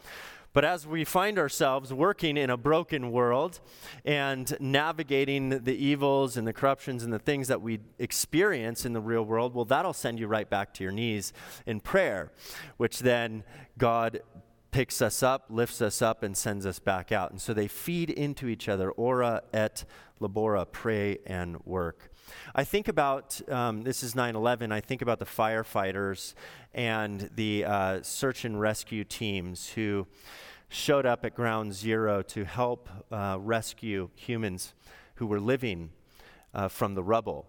But 0.52 0.66
as 0.66 0.88
we 0.88 1.06
find 1.06 1.38
ourselves 1.38 1.94
working 1.94 2.36
in 2.36 2.50
a 2.50 2.58
broken 2.58 3.12
world 3.12 3.60
and 4.04 4.58
navigating 4.60 5.50
the 5.50 5.76
evils 5.76 6.38
and 6.38 6.48
the 6.48 6.54
corruptions 6.54 7.04
and 7.04 7.14
the 7.14 7.20
things 7.20 7.50
that 7.50 7.62
we 7.62 7.80
experience 8.00 8.84
in 8.84 8.94
the 8.94 9.00
real 9.00 9.22
world, 9.22 9.54
well, 9.54 9.66
that'll 9.66 9.94
send 9.94 10.20
you 10.20 10.26
right 10.26 10.50
back 10.50 10.74
to 10.74 10.84
your 10.84 10.92
knees 10.92 11.34
in 11.68 11.80
prayer, 11.80 12.32
which 12.78 13.00
then 13.00 13.44
God 13.78 14.22
picks 14.72 15.04
us 15.04 15.22
up, 15.22 15.46
lifts 15.50 15.84
us 15.84 16.02
up, 16.02 16.24
and 16.24 16.36
sends 16.36 16.66
us 16.66 16.80
back 16.80 17.12
out. 17.12 17.30
And 17.30 17.40
so 17.40 17.54
they 17.54 17.68
feed 17.68 18.10
into 18.10 18.48
each 18.48 18.68
other. 18.68 18.90
Ora 18.90 19.44
et 19.54 19.86
labora, 20.20 20.66
pray 20.70 21.20
and 21.28 21.64
work. 21.64 22.09
I 22.56 22.64
think 22.64 22.88
about 22.88 23.40
um, 23.50 23.84
this 23.84 24.04
is 24.04 24.16
9 24.16 24.36
11. 24.36 24.72
I 24.72 24.82
think 24.82 25.02
about 25.02 25.20
the 25.20 25.26
firefighters 25.26 26.34
and 26.74 27.30
the 27.36 27.66
uh, 27.66 28.02
search 28.02 28.46
and 28.46 28.60
rescue 28.60 29.04
teams 29.04 29.70
who 29.70 30.08
showed 30.70 31.06
up 31.06 31.26
at 31.26 31.36
ground 31.36 31.74
zero 31.74 32.22
to 32.22 32.46
help 32.46 32.90
uh, 33.12 33.38
rescue 33.40 34.10
humans 34.16 34.74
who 35.16 35.26
were 35.26 35.40
living 35.40 35.90
uh, 36.54 36.68
from 36.68 36.94
the 36.94 37.04
rubble. 37.04 37.48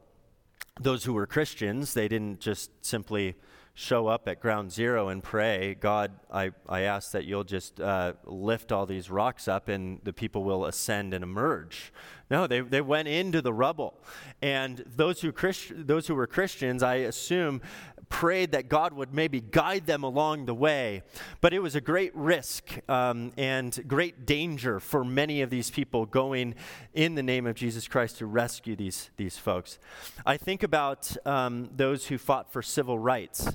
Those 0.81 1.05
who 1.05 1.13
were 1.13 1.27
Christians, 1.27 1.95
they 1.95 2.09
didn't 2.09 2.41
just 2.41 2.71
simply 2.85 3.35
show 3.75 4.09
up 4.09 4.29
at 4.29 4.41
ground 4.41 4.73
zero 4.73 5.09
and 5.09 5.23
pray, 5.23 5.75
God, 5.79 6.13
I, 6.31 6.51
I 6.69 6.83
ask 6.83 7.13
that 7.13 7.25
you'll 7.25 7.45
just 7.45 7.81
uh, 7.81 8.15
lift 8.25 8.73
all 8.73 8.87
these 8.87 9.11
rocks 9.11 9.49
up 9.49 9.69
and 9.69 10.01
the 10.03 10.13
people 10.13 10.45
will 10.45 10.67
ascend 10.67 11.15
and 11.15 11.23
emerge. 11.25 11.93
No, 12.31 12.47
they, 12.47 12.61
they 12.61 12.81
went 12.81 13.09
into 13.09 13.41
the 13.43 13.53
rubble. 13.53 13.95
And 14.43 14.85
those 14.87 15.21
who, 15.21 15.33
Christ, 15.33 15.73
those 15.75 16.07
who 16.07 16.15
were 16.15 16.27
Christians, 16.27 16.83
I 16.83 16.97
assume, 16.97 17.63
prayed 18.11 18.53
that 18.53 18.69
God 18.69 18.93
would 18.93 19.15
maybe 19.15 19.41
guide 19.41 19.87
them 19.87 20.03
along 20.03 20.45
the 20.45 20.55
way. 20.55 21.03
But 21.41 21.55
it 21.55 21.61
was 21.61 21.75
a 21.75 21.81
great 21.81 22.15
risk 22.15 22.79
um, 22.91 23.33
and 23.39 23.83
great 23.89 24.27
danger 24.27 24.79
for 24.79 25.03
many 25.03 25.41
of 25.41 25.49
these 25.49 25.71
people 25.71 26.05
going 26.05 26.55
in 26.93 27.15
the 27.15 27.23
name 27.23 27.47
of 27.47 27.55
Jesus 27.55 27.89
Christ 27.89 28.19
to 28.19 28.27
rescue 28.27 28.77
these, 28.77 29.11
these 29.17 29.39
folks. 29.39 29.79
I 30.27 30.37
think 30.37 30.63
about 30.63 31.17
um, 31.27 31.71
those 31.75 32.09
who 32.09 32.19
fought 32.19 32.53
for 32.53 32.61
civil 32.61 32.99
rights. 32.99 33.55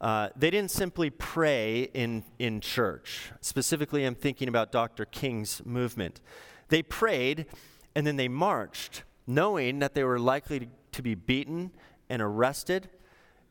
Uh, 0.00 0.28
they 0.36 0.50
didn't 0.50 0.70
simply 0.70 1.10
pray 1.10 1.90
in, 1.92 2.24
in 2.38 2.60
church. 2.60 3.32
Specifically, 3.40 4.04
I'm 4.04 4.14
thinking 4.14 4.48
about 4.48 4.72
Dr. 4.72 5.04
King's 5.04 5.64
movement. 5.64 6.20
They 6.68 6.82
prayed 6.82 7.46
and 7.94 8.06
then 8.06 8.16
they 8.16 8.28
marched, 8.28 9.02
knowing 9.26 9.78
that 9.78 9.94
they 9.94 10.04
were 10.04 10.18
likely 10.18 10.68
to 10.92 11.02
be 11.02 11.14
beaten 11.14 11.72
and 12.08 12.20
arrested, 12.20 12.90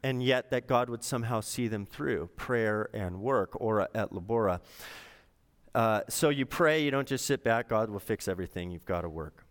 and 0.05 0.21
yet 0.21 0.51
that 0.51 0.67
God 0.67 0.87
would 0.87 1.03
somehow 1.03 1.41
see 1.41 1.67
them 1.67 1.87
through 1.87 2.29
prayer 2.35 2.91
and 2.93 3.21
work, 3.21 3.59
ora 3.59 3.89
et 3.95 4.11
labora. 4.11 4.59
Uh, 5.73 6.01
so 6.09 6.29
you 6.29 6.45
pray, 6.45 6.83
you 6.83 6.91
don't 6.91 7.07
just 7.07 7.25
sit 7.25 7.43
back, 7.43 7.69
God 7.69 7.89
will 7.89 7.97
fix 7.97 8.27
everything, 8.27 8.69
you've 8.69 8.85
got 8.85 9.01
to 9.01 9.09
work. 9.09 9.47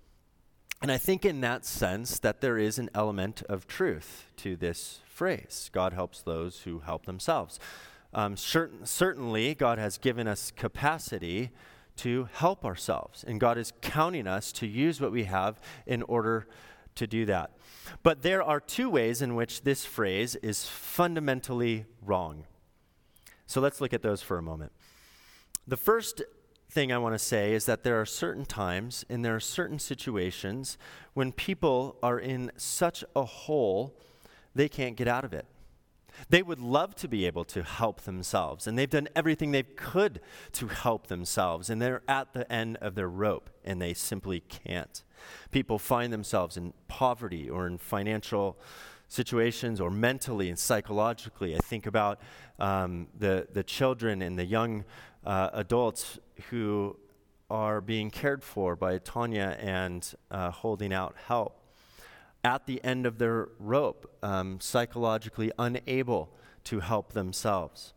And 0.80 0.92
I 0.92 0.96
think 0.96 1.25
in 1.25 1.40
that 1.40 1.66
sense 1.66 2.20
that 2.20 2.40
there 2.40 2.56
is 2.56 2.78
an 2.78 2.88
element 2.94 3.42
of 3.49 3.66
truth 3.66 4.26
to 4.37 4.54
this 4.54 5.00
phrase 5.08 5.70
God 5.73 5.92
helps 5.92 6.23
those 6.23 6.61
who 6.61 6.78
help 6.78 7.04
themselves. 7.04 7.58
Um, 8.12 8.37
certain, 8.37 8.87
certainly, 8.87 9.56
God 9.56 9.78
has 9.78 9.99
given 9.99 10.28
us 10.28 10.52
capacity 10.52 11.50
to 11.96 12.28
help 12.32 12.64
ourselves, 12.64 13.25
and 13.25 13.40
God 13.40 13.58
is 13.58 13.73
counting 13.80 14.28
us 14.28 14.52
to 14.52 14.68
use 14.68 15.00
what 15.00 15.11
we 15.11 15.25
have 15.25 15.61
in 15.84 16.02
order 16.02 16.46
to 16.96 17.06
do 17.06 17.26
that. 17.26 17.50
But 18.02 18.22
there 18.22 18.42
are 18.42 18.60
two 18.60 18.88
ways 18.88 19.22
in 19.22 19.34
which 19.34 19.62
this 19.62 19.84
phrase 19.84 20.36
is 20.36 20.66
fundamentally 20.66 21.86
wrong. 22.02 22.44
So 23.46 23.60
let's 23.60 23.80
look 23.80 23.92
at 23.92 24.02
those 24.02 24.22
for 24.22 24.38
a 24.38 24.42
moment. 24.42 24.72
The 25.66 25.76
first 25.76 26.22
thing 26.70 26.92
I 26.92 26.98
want 26.98 27.14
to 27.14 27.18
say 27.18 27.52
is 27.52 27.66
that 27.66 27.84
there 27.84 28.00
are 28.00 28.06
certain 28.06 28.44
times 28.44 29.04
and 29.08 29.24
there 29.24 29.34
are 29.34 29.40
certain 29.40 29.78
situations 29.78 30.76
when 31.14 31.30
people 31.32 31.96
are 32.02 32.18
in 32.18 32.50
such 32.56 33.04
a 33.14 33.24
hole 33.24 33.94
they 34.54 34.68
can't 34.68 34.96
get 34.96 35.08
out 35.08 35.24
of 35.24 35.32
it. 35.32 35.46
They 36.28 36.42
would 36.42 36.61
love 36.61 36.94
to 36.97 37.09
be 37.09 37.26
able 37.26 37.44
to 37.47 37.62
help 37.62 38.02
themselves, 38.02 38.66
and 38.66 38.78
they've 38.78 38.90
done 38.90 39.09
everything 39.14 39.50
they 39.50 39.62
could 39.62 40.21
to 40.52 40.68
help 40.68 41.06
themselves, 41.09 41.71
and 41.71 41.80
they're 41.80 42.02
at 42.09 42.33
the 42.33 42.50
end 42.52 42.76
of 42.78 42.94
their 42.94 43.09
rope, 43.09 43.50
and 43.64 43.80
they 43.80 43.94
simply 43.94 44.40
can't. 44.40 45.02
People 45.50 45.78
find 45.78 46.12
themselves 46.12 46.56
in 46.56 46.73
poverty 46.88 47.49
or 47.49 47.66
in 47.66 47.78
financial 47.78 48.59
situations 49.09 49.80
or 49.80 49.90
mentally 49.90 50.49
and 50.49 50.59
psychologically. 50.59 51.54
I 51.54 51.59
think 51.59 51.87
about 51.87 52.21
um, 52.59 53.09
the, 53.18 53.47
the 53.52 53.62
children 53.62 54.23
and 54.23 54.38
the 54.38 54.44
young 54.44 54.85
uh, 55.25 55.50
adults 55.52 56.18
who 56.50 56.97
are 57.50 57.80
being 57.80 58.11
cared 58.11 58.42
for 58.42 58.75
by 58.75 58.99
Tanya 58.99 59.56
and 59.61 60.14
uh, 60.30 60.50
holding 60.50 60.92
out 60.92 61.14
help 61.26 61.61
at 62.44 62.66
the 62.66 62.84
end 62.84 63.06
of 63.06 63.18
their 63.18 63.48
rope, 63.58 64.14
um, 64.22 64.60
psychologically 64.60 65.50
unable 65.58 66.30
to 66.64 66.80
help 66.80 67.12
themselves. 67.12 67.94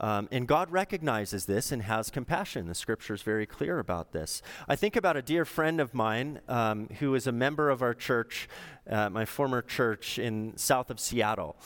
Um, 0.00 0.28
and 0.30 0.46
God 0.46 0.70
recognizes 0.70 1.46
this 1.46 1.72
and 1.72 1.82
has 1.82 2.08
compassion. 2.08 2.68
The 2.68 2.74
scripture 2.74 3.14
is 3.14 3.22
very 3.22 3.46
clear 3.46 3.80
about 3.80 4.12
this. 4.12 4.42
I 4.68 4.76
think 4.76 4.94
about 4.94 5.16
a 5.16 5.22
dear 5.22 5.44
friend 5.44 5.80
of 5.80 5.92
mine 5.92 6.40
um, 6.46 6.88
who 7.00 7.14
is 7.16 7.26
a 7.26 7.32
member 7.32 7.68
of 7.68 7.82
our 7.82 7.94
church, 7.94 8.48
uh, 8.88 9.10
my 9.10 9.24
former 9.24 9.60
church 9.60 10.18
in 10.18 10.56
south 10.56 10.90
of 10.90 11.00
Seattle. 11.00 11.56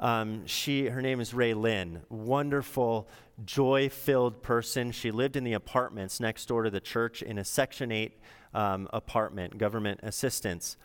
Um, 0.00 0.46
she, 0.46 0.86
her 0.88 1.00
name 1.00 1.18
is 1.18 1.32
Ray 1.32 1.54
Lynn. 1.54 2.02
Wonderful, 2.10 3.08
joy-filled 3.44 4.42
person. 4.42 4.92
She 4.92 5.10
lived 5.10 5.34
in 5.34 5.44
the 5.44 5.54
apartments 5.54 6.20
next 6.20 6.46
door 6.46 6.64
to 6.64 6.70
the 6.70 6.80
church 6.80 7.22
in 7.22 7.38
a 7.38 7.44
Section 7.44 7.90
8 7.90 8.12
um, 8.52 8.88
apartment, 8.92 9.56
government 9.56 10.00
assistance 10.02 10.76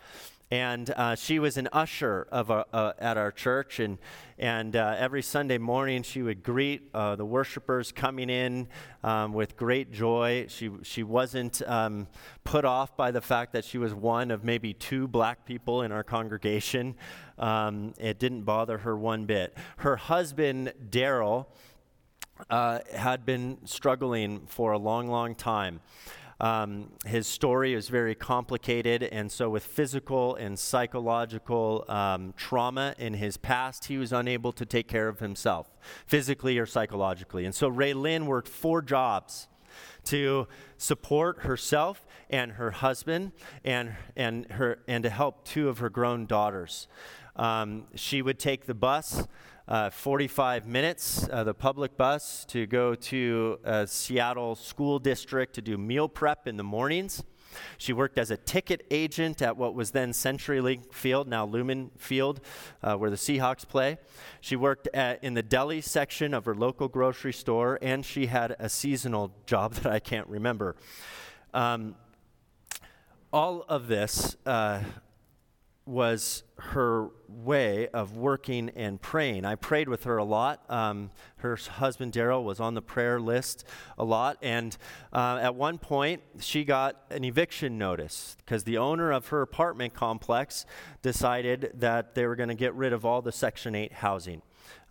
and 0.53 0.91
uh, 0.91 1.15
she 1.15 1.39
was 1.39 1.57
an 1.57 1.67
usher 1.73 2.27
of 2.31 2.51
a, 2.51 2.63
uh, 2.71 2.93
at 2.99 3.17
our 3.17 3.31
church 3.31 3.79
and, 3.79 3.97
and 4.37 4.75
uh, 4.75 4.95
every 4.99 5.23
sunday 5.23 5.57
morning 5.57 6.03
she 6.03 6.21
would 6.21 6.43
greet 6.43 6.91
uh, 6.93 7.15
the 7.15 7.25
worshipers 7.25 7.91
coming 7.91 8.29
in 8.29 8.67
um, 9.03 9.33
with 9.33 9.57
great 9.57 9.91
joy. 9.91 10.45
She, 10.49 10.69
she 10.83 11.01
wasn't 11.01 11.63
um, 11.67 12.07
put 12.43 12.65
off 12.65 12.95
by 12.95 13.09
the 13.09 13.19
fact 13.19 13.53
that 13.53 13.65
she 13.65 13.79
was 13.79 13.95
one 13.95 14.29
of 14.29 14.43
maybe 14.43 14.75
two 14.75 15.07
black 15.07 15.43
people 15.43 15.81
in 15.81 15.91
our 15.91 16.03
congregation. 16.03 16.97
Um, 17.39 17.95
it 17.99 18.19
didn't 18.19 18.43
bother 18.43 18.77
her 18.77 18.95
one 18.95 19.25
bit. 19.25 19.57
Her 19.77 19.95
husband 19.95 20.71
daryl 20.87 21.47
uh, 22.51 22.79
had 22.95 23.25
been 23.25 23.57
struggling 23.65 24.45
for 24.45 24.71
a 24.71 24.77
long, 24.77 25.07
long 25.07 25.33
time. 25.33 25.79
Um, 26.39 26.89
his 27.05 27.27
story 27.27 27.73
is 27.73 27.89
very 27.89 28.15
complicated, 28.15 29.03
and 29.03 29.31
so 29.31 29.49
with 29.49 29.63
physical 29.63 30.35
and 30.35 30.57
psychological 30.57 31.85
um, 31.87 32.33
trauma 32.35 32.95
in 32.97 33.13
his 33.13 33.37
past, 33.37 33.85
he 33.85 33.97
was 33.97 34.11
unable 34.11 34.51
to 34.53 34.65
take 34.65 34.87
care 34.87 35.07
of 35.07 35.19
himself, 35.19 35.71
physically 36.05 36.57
or 36.57 36.65
psychologically. 36.65 37.45
And 37.45 37.53
so 37.53 37.67
Ray 37.67 37.93
Lynn 37.93 38.25
worked 38.25 38.47
four 38.47 38.81
jobs 38.81 39.47
to 40.05 40.47
support 40.77 41.39
herself 41.39 42.05
and 42.29 42.53
her 42.53 42.71
husband 42.71 43.31
and, 43.63 43.95
and, 44.15 44.45
her, 44.51 44.79
and 44.87 45.03
to 45.03 45.09
help 45.09 45.45
two 45.45 45.69
of 45.69 45.79
her 45.79 45.89
grown 45.89 46.25
daughters. 46.25 46.87
Um, 47.35 47.85
she 47.95 48.21
would 48.21 48.37
take 48.37 48.65
the 48.65 48.73
bus 48.75 49.27
uh, 49.67 49.89
45 49.89 50.67
minutes, 50.67 51.27
uh, 51.31 51.43
the 51.43 51.53
public 51.53 51.95
bus, 51.97 52.45
to 52.45 52.65
go 52.65 52.95
to 52.95 53.59
a 53.63 53.87
Seattle 53.87 54.55
school 54.55 54.99
district 54.99 55.55
to 55.55 55.61
do 55.61 55.77
meal 55.77 56.09
prep 56.09 56.47
in 56.47 56.57
the 56.57 56.63
mornings. 56.63 57.23
She 57.77 57.93
worked 57.93 58.17
as 58.17 58.31
a 58.31 58.37
ticket 58.37 58.85
agent 58.91 59.41
at 59.41 59.57
what 59.57 59.75
was 59.75 59.91
then 59.91 60.11
CenturyLink 60.11 60.93
Field, 60.93 61.27
now 61.27 61.45
Lumen 61.45 61.91
Field, 61.97 62.41
uh, 62.81 62.95
where 62.95 63.09
the 63.09 63.15
Seahawks 63.15 63.67
play. 63.67 63.97
She 64.41 64.55
worked 64.55 64.87
at, 64.93 65.23
in 65.23 65.33
the 65.33 65.43
deli 65.43 65.81
section 65.81 66.33
of 66.33 66.45
her 66.45 66.55
local 66.55 66.87
grocery 66.87 67.33
store, 67.33 67.79
and 67.81 68.05
she 68.05 68.25
had 68.25 68.55
a 68.59 68.69
seasonal 68.69 69.33
job 69.45 69.73
that 69.75 69.91
I 69.91 69.99
can't 69.99 70.27
remember. 70.27 70.75
Um, 71.53 71.95
all 73.31 73.65
of 73.67 73.87
this 73.87 74.35
uh, 74.45 74.81
was 75.85 76.43
her 76.57 77.09
way 77.27 77.87
of 77.89 78.15
working 78.15 78.69
and 78.69 79.01
praying. 79.01 79.43
I 79.43 79.55
prayed 79.55 79.89
with 79.89 80.05
her 80.05 80.17
a 80.17 80.23
lot. 80.23 80.63
Um, 80.69 81.11
her 81.37 81.55
husband 81.55 82.13
Daryl 82.13 82.43
was 82.43 82.59
on 82.59 82.73
the 82.73 82.81
prayer 82.81 83.19
list 83.19 83.65
a 83.97 84.03
lot, 84.03 84.37
and 84.41 84.77
uh, 85.11 85.39
at 85.41 85.55
one 85.55 85.77
point 85.77 86.21
she 86.39 86.63
got 86.63 87.01
an 87.09 87.25
eviction 87.25 87.77
notice 87.77 88.37
because 88.39 88.63
the 88.63 88.77
owner 88.77 89.11
of 89.11 89.27
her 89.27 89.41
apartment 89.41 89.93
complex 89.93 90.65
decided 91.01 91.71
that 91.75 92.15
they 92.15 92.25
were 92.25 92.35
going 92.35 92.49
to 92.49 92.55
get 92.55 92.73
rid 92.75 92.93
of 92.93 93.03
all 93.03 93.21
the 93.21 93.31
Section 93.31 93.75
8 93.75 93.93
housing 93.93 94.41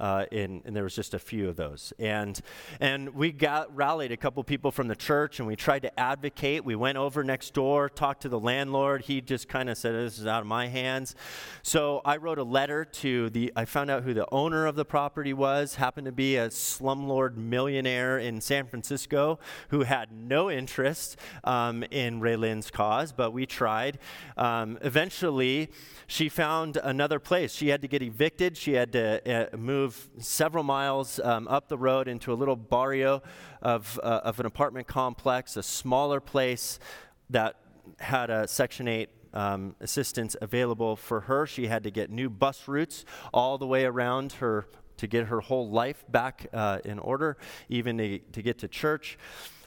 uh, 0.03 0.27
in, 0.33 0.61
and 0.65 0.75
there 0.75 0.83
was 0.83 0.97
just 0.97 1.15
a 1.15 1.19
few 1.19 1.49
of 1.49 1.55
those. 1.55 1.93
And, 1.99 2.39
and 2.81 3.15
we 3.15 3.31
got 3.31 3.75
rallied 3.75 4.11
a 4.11 4.17
couple 4.17 4.43
people 4.43 4.73
from 4.73 4.89
the 4.89 4.97
church, 4.97 5.39
and 5.39 5.47
we 5.47 5.55
tried 5.55 5.83
to 5.83 5.99
advocate. 5.99 6.65
We 6.65 6.75
went 6.75 6.99
over 6.99 7.23
next 7.23 7.55
door, 7.55 7.89
talked 7.89 8.23
to 8.23 8.29
the 8.29 8.41
landlord. 8.41 9.03
He 9.03 9.21
just 9.21 9.49
kind 9.49 9.71
of 9.71 9.79
said, 9.79 9.95
"This 9.95 10.19
is 10.19 10.27
out 10.27 10.41
of 10.41 10.49
my 10.49 10.67
hands." 10.67 11.15
So 11.63 12.03
I 12.05 12.17
wrote 12.17 12.39
a 12.39 12.43
letter 12.43 12.85
to 12.85 13.31
the. 13.31 13.53
I 13.55 13.65
found 13.65 13.91
out 13.91 14.03
who 14.03 14.13
the 14.13 14.27
owner 14.33 14.67
of 14.67 14.75
the 14.75 14.85
property 14.85 15.33
was. 15.33 15.77
Happened 15.77 16.07
to 16.07 16.13
be 16.13 16.37
a 16.37 16.49
slumlord 16.49 17.37
millionaire 17.37 18.19
in 18.19 18.41
San 18.41 18.67
Francisco 18.67 19.39
who 19.69 19.83
had 19.83 20.11
no 20.11 20.51
interest 20.51 21.17
um, 21.45 21.85
in 21.93 22.21
Raylin's 22.21 22.73
cause, 22.73 23.13
but 23.13 23.31
we 23.31 23.47
tried. 23.47 24.01
Um, 24.37 24.79
eventually, 24.83 25.71
she 26.09 26.29
found 26.29 26.77
another 26.83 27.21
place. 27.21 27.55
She 27.55 27.69
had 27.69 27.83
to 27.83 27.89
get 27.89 28.03
evicted. 28.03 28.57
She 28.57 28.73
had 28.73 28.93
to 28.93 29.53
uh, 29.53 29.57
move 29.57 29.92
drove 29.93 30.09
several 30.25 30.65
miles 30.65 31.21
um, 31.21 31.49
up 31.49 31.69
the 31.69 31.79
road 31.79 32.09
into 32.09 32.33
a 32.33 32.35
little 32.35 32.57
barrio 32.57 33.23
of, 33.61 34.01
uh, 34.03 34.21
of 34.25 34.41
an 34.41 34.47
apartment 34.47 34.87
complex, 34.87 35.57
a 35.57 35.63
smaller 35.63 36.21
place 36.21 36.79
that 37.31 37.57
had 37.99 38.31
a 38.31 38.47
Section 38.47 38.89
8 38.89 39.09
um, 39.35 39.75
assistance 39.81 40.37
available 40.41 40.97
for 40.97 41.21
her. 41.23 41.47
She 41.47 41.67
had 41.67 41.85
to 41.85 41.91
get 41.91 42.11
new 42.11 42.31
bus 42.31 42.69
routes 42.69 43.05
all 43.33 43.59
the 43.59 43.67
way 43.67 43.85
around 43.85 44.33
her 44.35 44.67
to 44.99 45.07
get 45.07 45.27
her 45.27 45.41
whole 45.41 45.69
life 45.71 46.05
back 46.09 46.47
uh, 46.53 46.79
in 46.85 46.99
order, 46.99 47.37
even 47.69 47.99
to, 47.99 48.19
to 48.19 48.43
get 48.43 48.59
to 48.59 48.69
church. 48.69 49.19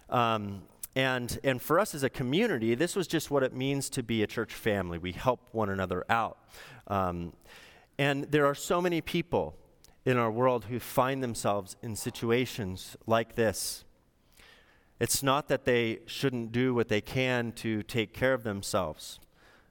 Um, 0.10 0.64
and, 0.96 1.38
and 1.44 1.62
for 1.62 1.80
us 1.80 1.94
as 1.94 2.04
a 2.04 2.10
community, 2.10 2.74
this 2.74 2.96
was 2.96 3.08
just 3.08 3.30
what 3.30 3.44
it 3.44 3.54
means 3.54 3.90
to 3.92 4.04
be 4.04 4.24
a 4.24 4.28
church 4.28 4.54
family. 4.54 4.98
We 4.98 5.12
help 5.12 5.42
one 5.52 5.70
another 5.70 6.06
out. 6.10 6.38
Um, 6.88 7.34
and 7.98 8.26
there 8.26 8.46
are 8.46 8.56
so 8.56 8.82
many 8.82 9.02
people 9.02 9.58
in 10.06 10.18
our 10.18 10.32
world 10.32 10.66
who 10.66 10.80
find 10.80 11.24
themselves 11.24 11.76
in 11.82 11.96
situations 11.96 12.96
like 13.08 13.36
this. 13.36 13.84
It's 15.00 15.24
not 15.24 15.48
that 15.48 15.66
they 15.66 16.00
shouldn't 16.06 16.52
do 16.52 16.74
what 16.74 16.88
they 16.88 17.02
can 17.02 17.52
to 17.54 17.84
take 17.84 18.14
care 18.14 18.34
of 18.34 18.44
themselves. 18.44 19.20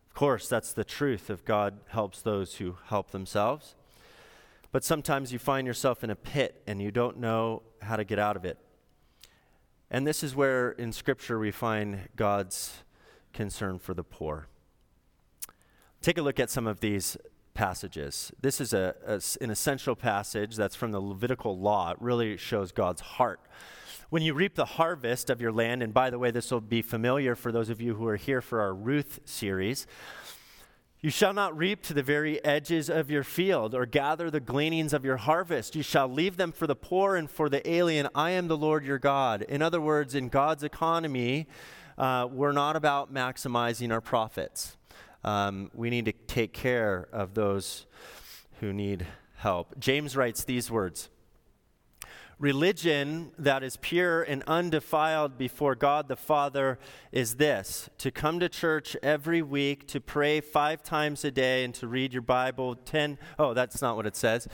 Of 0.09 0.15
course, 0.15 0.49
that's 0.49 0.73
the 0.73 0.85
truth 0.85 1.31
if 1.31 1.45
God 1.45 1.81
helps 1.89 2.21
those 2.21 2.57
who 2.57 2.77
help 2.87 3.11
themselves. 3.11 3.75
But 4.71 4.85
sometimes 4.85 5.33
you 5.33 5.39
find 5.39 5.67
yourself 5.67 6.03
in 6.03 6.11
a 6.11 6.17
pit 6.17 6.63
and 6.67 6.83
you 6.83 6.91
don't 6.91 7.19
know 7.19 7.63
how 7.81 7.97
to 7.97 8.05
get 8.05 8.19
out 8.19 8.37
of 8.37 8.45
it. 8.45 8.59
And 9.91 10.07
this 10.07 10.25
is 10.25 10.35
where 10.35 10.73
in 10.73 10.93
Scripture 10.93 11.39
we 11.39 11.53
find 11.53 12.09
God's 12.17 12.83
concern 13.33 13.79
for 13.79 13.95
the 13.95 14.03
poor. 14.03 14.49
Take 16.03 16.19
a 16.19 16.23
look 16.23 16.41
at 16.41 16.51
some 16.51 16.67
of 16.67 16.81
these 16.81 17.17
passages. 17.55 18.33
This 18.41 18.61
is 18.61 18.73
a, 18.73 18.95
a, 19.07 19.21
an 19.43 19.51
essential 19.51 19.97
passage 19.97 20.57
that's 20.57 20.77
from 20.77 20.93
the 20.93 21.01
Levitical 21.01 21.59
law. 21.59 21.93
It 21.93 21.97
really 22.01 22.37
shows 22.37 22.73
God's 22.73 23.01
heart. 23.01 23.41
When 24.11 24.23
you 24.23 24.35
reap 24.35 24.55
the 24.55 24.65
harvest 24.65 25.31
of 25.31 25.41
your 25.41 25.53
land, 25.53 25.83
and 25.83 25.95
by 25.95 26.11
the 26.11 26.19
way, 26.19 26.31
this 26.31 26.51
will 26.51 26.61
be 26.61 26.83
familiar 26.83 27.35
for 27.35 27.51
those 27.51 27.71
of 27.71 27.81
you 27.81 27.95
who 27.95 28.07
are 28.07 28.17
here 28.17 28.41
for 28.41 28.61
our 28.61 28.75
Ruth 28.75 29.21
series. 29.25 29.87
You 31.01 31.11
shall 31.11 31.33
not 31.33 31.57
reap 31.57 31.83
to 31.83 31.95
the 31.95 32.03
very 32.03 32.43
edges 32.45 32.89
of 32.89 33.11
your 33.11 33.25
field 33.25 33.75
or 33.75 33.87
gather 33.87 34.31
the 34.31 34.41
gleanings 34.41 34.93
of 34.93 35.05
your 35.05 35.19
harvest. 35.19 35.77
You 35.77 35.83
shall 35.83 36.09
leave 36.09 36.37
them 36.37 36.51
for 36.51 36.67
the 36.67 36.77
poor 36.77 37.17
and 37.17 37.31
for 37.31 37.49
the 37.49 37.69
alien. 37.71 38.09
I 38.15 38.31
am 38.31 38.49
the 38.49 38.57
Lord 38.57 38.85
your 38.85 38.99
God. 38.99 39.43
In 39.43 39.61
other 39.63 39.81
words, 39.81 40.15
in 40.15 40.29
God's 40.29 40.63
economy, 40.63 41.47
uh, 41.99 42.27
we're 42.31 42.53
not 42.53 42.77
about 42.77 43.13
maximizing 43.13 43.93
our 43.93 44.01
profits 44.01 44.77
um, 45.25 45.71
we 45.75 45.91
need 45.91 46.05
to 46.05 46.13
take 46.13 46.53
care 46.53 47.09
of 47.13 47.35
those 47.35 47.87
who 48.61 48.73
need 48.73 49.07
help. 49.37 49.79
James 49.79 50.17
writes 50.17 50.45
these 50.45 50.71
words 50.71 51.09
Religion 52.39 53.31
that 53.39 53.63
is 53.63 53.77
pure 53.77 54.23
and 54.23 54.43
undefiled 54.47 55.39
before 55.39 55.75
God 55.75 56.09
the 56.09 56.17
Father 56.17 56.79
is 57.13 57.37
this 57.37 57.89
to 57.99 58.11
come 58.11 58.41
to 58.41 58.49
church 58.49 58.97
every 59.03 59.41
week, 59.41 59.87
to 59.89 60.01
pray 60.01 60.41
five 60.41 60.83
times 60.83 61.25
a 61.25 61.31
day, 61.31 61.65
and 61.65 61.73
to 61.77 61.87
read 61.87 62.13
your 62.13 62.23
Bible 62.23 62.75
10. 62.75 63.19
Oh, 63.39 63.55
that's 63.55 63.81
not 63.81 63.97
what 63.97 64.07
it 64.07 64.17
says 64.17 64.49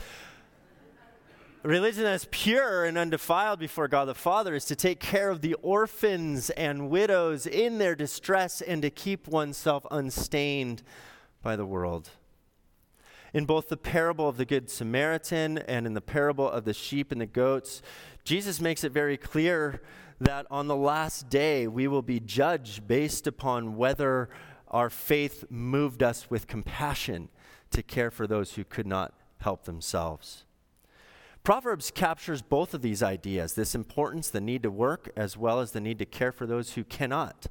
religion 1.63 2.03
that's 2.03 2.27
pure 2.31 2.85
and 2.85 2.97
undefiled 2.97 3.59
before 3.59 3.87
God 3.87 4.05
the 4.05 4.15
Father 4.15 4.55
is 4.55 4.65
to 4.65 4.75
take 4.75 4.99
care 4.99 5.29
of 5.29 5.41
the 5.41 5.53
orphans 5.55 6.49
and 6.51 6.89
widows 6.89 7.45
in 7.45 7.77
their 7.77 7.95
distress 7.95 8.61
and 8.61 8.81
to 8.81 8.89
keep 8.89 9.27
oneself 9.27 9.85
unstained 9.91 10.81
by 11.43 11.55
the 11.55 11.65
world. 11.65 12.09
In 13.33 13.45
both 13.45 13.69
the 13.69 13.77
parable 13.77 14.27
of 14.27 14.37
the 14.37 14.45
Good 14.45 14.69
Samaritan 14.69 15.59
and 15.59 15.85
in 15.85 15.93
the 15.93 16.01
parable 16.01 16.49
of 16.49 16.65
the 16.65 16.73
sheep 16.73 17.11
and 17.11 17.21
the 17.21 17.25
goats, 17.25 17.81
Jesus 18.23 18.59
makes 18.59 18.83
it 18.83 18.91
very 18.91 19.15
clear 19.15 19.81
that 20.19 20.45
on 20.51 20.67
the 20.67 20.75
last 20.75 21.29
day 21.29 21.67
we 21.67 21.87
will 21.87 22.01
be 22.01 22.19
judged 22.19 22.87
based 22.87 23.27
upon 23.27 23.77
whether 23.77 24.29
our 24.67 24.89
faith 24.89 25.45
moved 25.49 26.03
us 26.03 26.29
with 26.29 26.47
compassion 26.47 27.29
to 27.71 27.81
care 27.81 28.11
for 28.11 28.27
those 28.27 28.53
who 28.53 28.63
could 28.63 28.87
not 28.87 29.13
help 29.39 29.63
themselves. 29.63 30.45
Proverbs 31.43 31.89
captures 31.89 32.43
both 32.43 32.73
of 32.73 32.83
these 32.83 33.01
ideas 33.01 33.53
this 33.53 33.73
importance, 33.73 34.29
the 34.29 34.41
need 34.41 34.61
to 34.63 34.69
work, 34.69 35.11
as 35.15 35.35
well 35.35 35.59
as 35.59 35.71
the 35.71 35.81
need 35.81 35.97
to 35.99 36.05
care 36.05 36.31
for 36.31 36.45
those 36.45 36.73
who 36.73 36.83
cannot. 36.83 37.47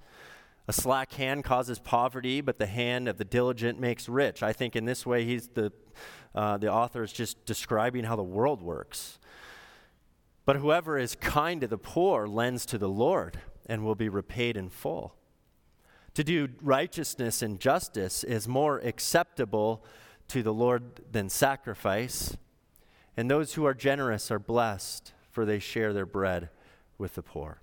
A 0.68 0.72
slack 0.72 1.14
hand 1.14 1.42
causes 1.42 1.80
poverty, 1.80 2.40
but 2.40 2.58
the 2.58 2.66
hand 2.66 3.08
of 3.08 3.18
the 3.18 3.24
diligent 3.24 3.80
makes 3.80 4.08
rich. 4.08 4.42
I 4.42 4.52
think 4.52 4.76
in 4.76 4.84
this 4.84 5.04
way, 5.04 5.24
he's 5.24 5.48
the, 5.48 5.72
uh, 6.32 6.58
the 6.58 6.72
author 6.72 7.02
is 7.02 7.12
just 7.12 7.44
describing 7.44 8.04
how 8.04 8.14
the 8.14 8.22
world 8.22 8.62
works. 8.62 9.18
But 10.44 10.56
whoever 10.56 10.96
is 10.96 11.16
kind 11.16 11.60
to 11.60 11.66
the 11.66 11.78
poor 11.78 12.28
lends 12.28 12.64
to 12.66 12.78
the 12.78 12.88
Lord 12.88 13.40
and 13.66 13.84
will 13.84 13.96
be 13.96 14.08
repaid 14.08 14.56
in 14.56 14.68
full. 14.68 15.16
To 16.14 16.22
do 16.22 16.48
righteousness 16.62 17.42
and 17.42 17.58
justice 17.58 18.22
is 18.22 18.46
more 18.46 18.78
acceptable 18.78 19.84
to 20.28 20.44
the 20.44 20.54
Lord 20.54 21.00
than 21.10 21.28
sacrifice 21.28 22.36
and 23.20 23.30
those 23.30 23.52
who 23.52 23.66
are 23.66 23.74
generous 23.74 24.30
are 24.30 24.38
blessed, 24.38 25.12
for 25.30 25.44
they 25.44 25.58
share 25.58 25.92
their 25.92 26.06
bread 26.06 26.48
with 26.96 27.16
the 27.16 27.22
poor. 27.22 27.60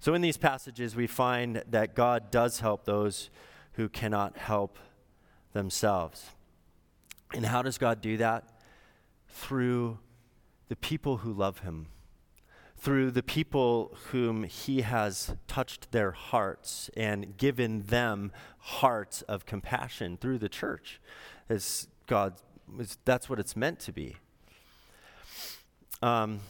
So, 0.00 0.14
in 0.14 0.22
these 0.22 0.38
passages, 0.38 0.96
we 0.96 1.06
find 1.06 1.62
that 1.68 1.94
God 1.94 2.30
does 2.30 2.60
help 2.60 2.86
those 2.86 3.28
who 3.74 3.90
cannot 3.90 4.38
help 4.38 4.78
themselves. 5.52 6.30
And 7.34 7.44
how 7.44 7.60
does 7.60 7.76
God 7.76 8.00
do 8.00 8.16
that? 8.16 8.44
Through 9.28 9.98
the 10.68 10.76
people 10.76 11.18
who 11.18 11.34
love 11.34 11.58
Him, 11.58 11.88
through 12.74 13.10
the 13.10 13.22
people 13.22 13.94
whom 14.10 14.44
He 14.44 14.80
has 14.80 15.34
touched 15.46 15.92
their 15.92 16.12
hearts 16.12 16.88
and 16.96 17.36
given 17.36 17.82
them 17.82 18.32
hearts 18.56 19.20
of 19.20 19.44
compassion 19.44 20.16
through 20.16 20.38
the 20.38 20.48
church. 20.48 20.98
As 21.50 21.88
God, 22.06 22.36
that's 23.04 23.28
what 23.28 23.38
it's 23.38 23.54
meant 23.54 23.78
to 23.80 23.92
be. 23.92 24.16
Um, 26.02 26.40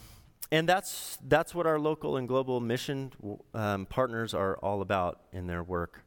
And 0.51 0.69
that's, 0.69 1.17
that's 1.27 1.55
what 1.55 1.65
our 1.65 1.79
local 1.79 2.17
and 2.17 2.27
global 2.27 2.59
mission 2.59 3.11
um, 3.55 3.87
partners 3.87 4.35
are 4.35 4.55
all 4.57 4.81
about 4.81 5.21
in 5.31 5.47
their 5.47 5.63
work. 5.63 6.03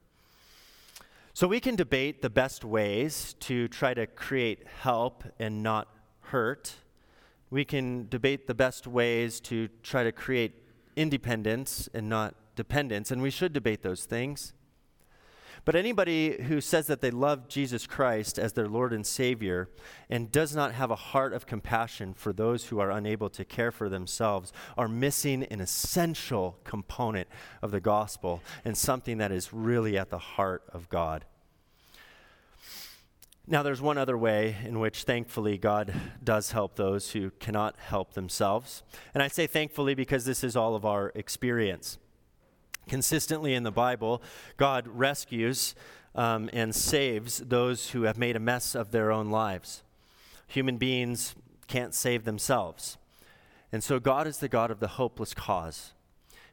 So 1.35 1.49
we 1.49 1.59
can 1.59 1.75
debate 1.75 2.23
the 2.23 2.31
best 2.31 2.65
ways 2.65 3.35
to 3.41 3.67
try 3.67 3.93
to 3.95 4.07
create 4.07 4.61
help 4.83 5.25
and 5.41 5.65
not 5.65 5.89
hurt. 6.31 6.77
We 7.51 7.65
can 7.65 8.09
debate 8.09 8.47
the 8.47 8.55
best 8.55 8.87
ways 8.87 9.41
to 9.41 9.69
try 9.83 10.05
to 10.05 10.13
create 10.13 10.53
independence 10.95 11.89
and 11.93 12.09
not 12.09 12.35
dependence, 12.55 13.11
and 13.11 13.21
we 13.23 13.31
should 13.31 13.53
debate 13.53 13.83
those 13.83 14.07
things. 14.07 14.53
But 15.65 15.75
anybody 15.75 16.43
who 16.43 16.61
says 16.61 16.87
that 16.87 17.01
they 17.01 17.11
love 17.11 17.49
Jesus 17.49 17.87
Christ 17.87 18.39
as 18.39 18.53
their 18.53 18.69
Lord 18.69 18.93
and 18.93 19.07
Savior 19.07 19.69
and 20.09 20.31
does 20.31 20.55
not 20.55 20.73
have 20.75 20.91
a 20.91 20.97
heart 20.97 21.33
of 21.33 21.47
compassion 21.47 22.15
for 22.15 22.33
those 22.33 22.67
who 22.67 22.79
are 22.79 22.91
unable 22.91 23.31
to 23.31 23.45
care 23.45 23.73
for 23.73 23.89
themselves 23.89 24.53
are 24.77 24.89
missing 24.89 25.45
an 25.45 25.61
essential 25.61 26.59
component 26.65 27.29
of 27.63 27.71
the 27.71 27.81
gospel 27.81 28.43
and 28.65 28.77
something 28.77 29.19
that 29.19 29.33
is 29.33 29.53
really 29.53 29.99
at 29.99 30.11
the 30.11 30.19
heart 30.19 30.63
of 30.73 30.89
God. 30.89 31.25
Now, 33.49 33.63
there's 33.63 33.81
one 33.81 33.97
other 33.97 34.19
way 34.19 34.57
in 34.65 34.81
which, 34.81 35.05
thankfully, 35.05 35.57
God 35.57 35.95
does 36.23 36.51
help 36.51 36.75
those 36.75 37.13
who 37.13 37.31
cannot 37.39 37.77
help 37.79 38.15
themselves. 38.15 38.83
And 39.15 39.23
I 39.23 39.29
say 39.29 39.47
thankfully 39.47 39.95
because 39.95 40.25
this 40.25 40.43
is 40.43 40.57
all 40.57 40.75
of 40.75 40.85
our 40.85 41.13
experience. 41.15 41.99
Consistently 42.89 43.55
in 43.55 43.63
the 43.63 43.71
Bible, 43.71 44.23
God 44.57 44.87
rescues 44.87 45.75
um, 46.15 46.49
and 46.53 46.75
saves 46.75 47.39
those 47.39 47.91
who 47.91 48.03
have 48.03 48.17
made 48.17 48.37
a 48.37 48.41
mess 48.41 48.75
of 48.75 48.91
their 48.91 49.11
own 49.13 49.31
lives. 49.31 49.83
Human 50.49 50.77
beings 50.77 51.35
can't 51.67 51.95
save 51.95 52.25
themselves. 52.25 52.97
And 53.73 53.83
so 53.83 53.99
God 53.99 54.27
is 54.27 54.39
the 54.39 54.49
God 54.49 54.71
of 54.71 54.81
the 54.81 54.89
hopeless 54.89 55.35
cause. 55.35 55.93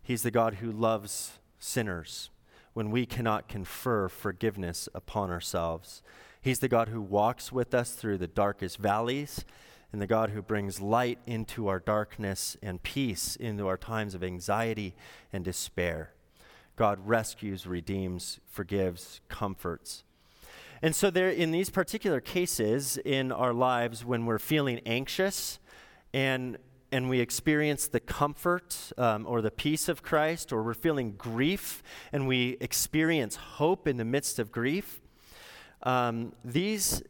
He's 0.02 0.24
the 0.24 0.32
God 0.32 0.56
who 0.56 0.72
loves 0.72 1.39
sinners 1.60 2.30
when 2.74 2.91
we 2.91 3.06
cannot 3.06 3.48
confer 3.48 4.10
forgiveness 4.10 4.89
upon 4.93 5.30
ourselves. 5.30 6.02
He's 6.41 6.60
the 6.60 6.67
God 6.67 6.89
who 6.89 7.02
walks 7.02 7.52
with 7.52 7.74
us 7.74 7.91
through 7.91 8.17
the 8.17 8.28
darkest 8.28 8.78
valleys 8.78 9.46
and 9.93 10.02
the 10.02 10.08
God 10.08 10.32
who 10.32 10.41
brings 10.41 10.82
light 10.82 11.19
into 11.26 11.67
our 11.67 11.80
darkness 11.80 12.58
and 12.62 12.82
peace 12.82 13.36
into 13.36 13.67
our 13.67 13.78
times 13.78 14.15
of 14.15 14.24
anxiety 14.24 14.96
and 15.32 15.46
despair. 15.46 16.12
God 16.75 16.99
rescues, 17.05 17.67
redeems, 17.67 18.39
forgives, 18.47 19.21
comforts. 19.29 20.03
And 20.81 20.95
so, 20.95 21.09
there, 21.09 21.29
in 21.29 21.51
these 21.51 21.69
particular 21.69 22.19
cases 22.19 22.97
in 22.97 23.31
our 23.31 23.53
lives, 23.53 24.03
when 24.03 24.25
we're 24.25 24.39
feeling 24.39 24.81
anxious 24.86 25.59
and, 26.13 26.57
and 26.91 27.09
we 27.09 27.19
experience 27.19 27.88
the 27.88 27.99
comfort 27.99 28.91
um, 28.97 29.25
or 29.27 29.41
the 29.41 29.51
peace 29.51 29.88
of 29.88 30.03
Christ, 30.03 30.51
or 30.51 30.62
we're 30.62 30.73
feeling 30.73 31.13
grief 31.13 31.83
and 32.12 32.27
we 32.27 32.57
experience 32.59 33.36
hope 33.36 33.88
in 33.88 33.97
the 33.97 34.03
midst 34.03 34.39
of 34.39 34.51
grief, 34.51 34.99
um, 35.83 36.33
these, 36.43 37.01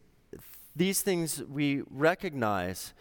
these 0.76 1.02
things 1.02 1.42
we 1.44 1.84
recognize 1.90 2.94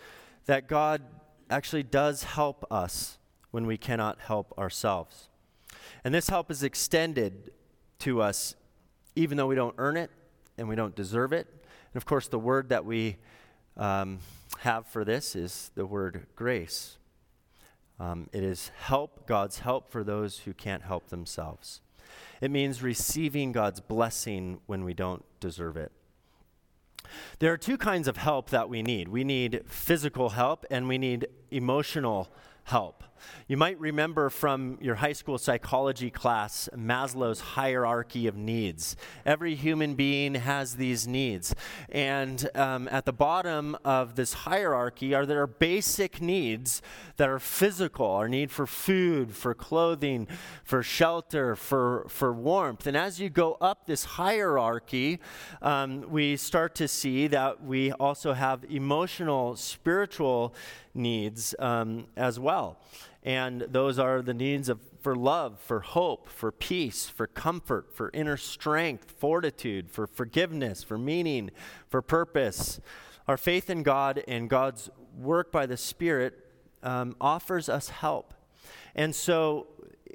that 0.46 0.68
God 0.68 1.02
actually 1.50 1.82
does 1.82 2.22
help 2.24 2.64
us 2.70 3.18
when 3.50 3.66
we 3.66 3.76
cannot 3.76 4.20
help 4.20 4.56
ourselves. 4.56 5.28
And 6.04 6.14
this 6.14 6.28
help 6.28 6.50
is 6.50 6.62
extended 6.62 7.52
to 8.00 8.20
us 8.20 8.54
even 9.14 9.36
though 9.36 9.46
we 9.46 9.54
don't 9.54 9.74
earn 9.78 9.96
it 9.96 10.10
and 10.58 10.68
we 10.68 10.76
don't 10.76 10.94
deserve 10.94 11.32
it. 11.32 11.46
And 11.92 12.00
of 12.00 12.06
course, 12.06 12.28
the 12.28 12.38
word 12.38 12.70
that 12.70 12.84
we 12.84 13.16
um, 13.76 14.20
have 14.60 14.86
for 14.86 15.04
this 15.04 15.36
is 15.36 15.70
the 15.74 15.86
word 15.86 16.26
grace. 16.34 16.96
Um, 18.00 18.28
it 18.32 18.42
is 18.42 18.70
help, 18.78 19.26
God's 19.26 19.60
help 19.60 19.90
for 19.90 20.02
those 20.02 20.40
who 20.40 20.54
can't 20.54 20.82
help 20.82 21.08
themselves. 21.08 21.80
It 22.40 22.50
means 22.50 22.82
receiving 22.82 23.52
God's 23.52 23.80
blessing 23.80 24.60
when 24.66 24.84
we 24.84 24.94
don't 24.94 25.24
deserve 25.40 25.76
it. 25.76 25.92
There 27.38 27.52
are 27.52 27.58
two 27.58 27.76
kinds 27.76 28.08
of 28.08 28.16
help 28.16 28.50
that 28.50 28.68
we 28.68 28.82
need 28.82 29.08
we 29.08 29.22
need 29.24 29.62
physical 29.66 30.30
help 30.30 30.64
and 30.70 30.88
we 30.88 30.98
need 30.98 31.26
emotional 31.50 32.28
help. 32.64 33.04
You 33.48 33.56
might 33.56 33.78
remember 33.78 34.30
from 34.30 34.78
your 34.80 34.96
high 34.96 35.12
school 35.12 35.38
psychology 35.38 36.10
class 36.10 36.68
Maslow's 36.76 37.40
hierarchy 37.40 38.26
of 38.26 38.36
needs. 38.36 38.96
Every 39.26 39.54
human 39.54 39.94
being 39.94 40.34
has 40.34 40.76
these 40.76 41.06
needs. 41.06 41.54
And 41.88 42.48
um, 42.54 42.88
at 42.90 43.04
the 43.04 43.12
bottom 43.12 43.76
of 43.84 44.14
this 44.16 44.32
hierarchy 44.32 45.14
are 45.14 45.26
there 45.26 45.46
basic 45.46 46.20
needs 46.20 46.82
that 47.16 47.28
are 47.28 47.38
physical 47.38 48.06
our 48.06 48.28
need 48.28 48.50
for 48.50 48.66
food, 48.66 49.34
for 49.34 49.54
clothing, 49.54 50.26
for 50.64 50.82
shelter, 50.82 51.56
for, 51.56 52.06
for 52.08 52.32
warmth. 52.32 52.86
And 52.86 52.96
as 52.96 53.20
you 53.20 53.30
go 53.30 53.56
up 53.60 53.86
this 53.86 54.04
hierarchy, 54.04 55.20
um, 55.60 56.04
we 56.10 56.36
start 56.36 56.74
to 56.76 56.88
see 56.88 57.26
that 57.28 57.62
we 57.62 57.92
also 57.92 58.32
have 58.32 58.64
emotional, 58.68 59.56
spiritual 59.56 60.54
needs 60.94 61.54
um, 61.58 62.06
as 62.16 62.38
well. 62.38 62.78
And 63.24 63.62
those 63.68 63.98
are 63.98 64.20
the 64.20 64.34
needs 64.34 64.68
of, 64.68 64.80
for 65.00 65.14
love, 65.14 65.60
for 65.60 65.80
hope, 65.80 66.28
for 66.28 66.50
peace, 66.50 67.08
for 67.08 67.26
comfort, 67.26 67.94
for 67.94 68.10
inner 68.12 68.36
strength, 68.36 69.12
fortitude, 69.12 69.90
for 69.90 70.06
forgiveness, 70.06 70.82
for 70.82 70.98
meaning, 70.98 71.50
for 71.88 72.02
purpose. 72.02 72.80
Our 73.28 73.36
faith 73.36 73.70
in 73.70 73.84
God 73.84 74.24
and 74.26 74.50
God's 74.50 74.90
work 75.16 75.52
by 75.52 75.66
the 75.66 75.76
Spirit 75.76 76.46
um, 76.82 77.14
offers 77.20 77.68
us 77.68 77.90
help. 77.90 78.34
And 78.94 79.14
so, 79.14 79.68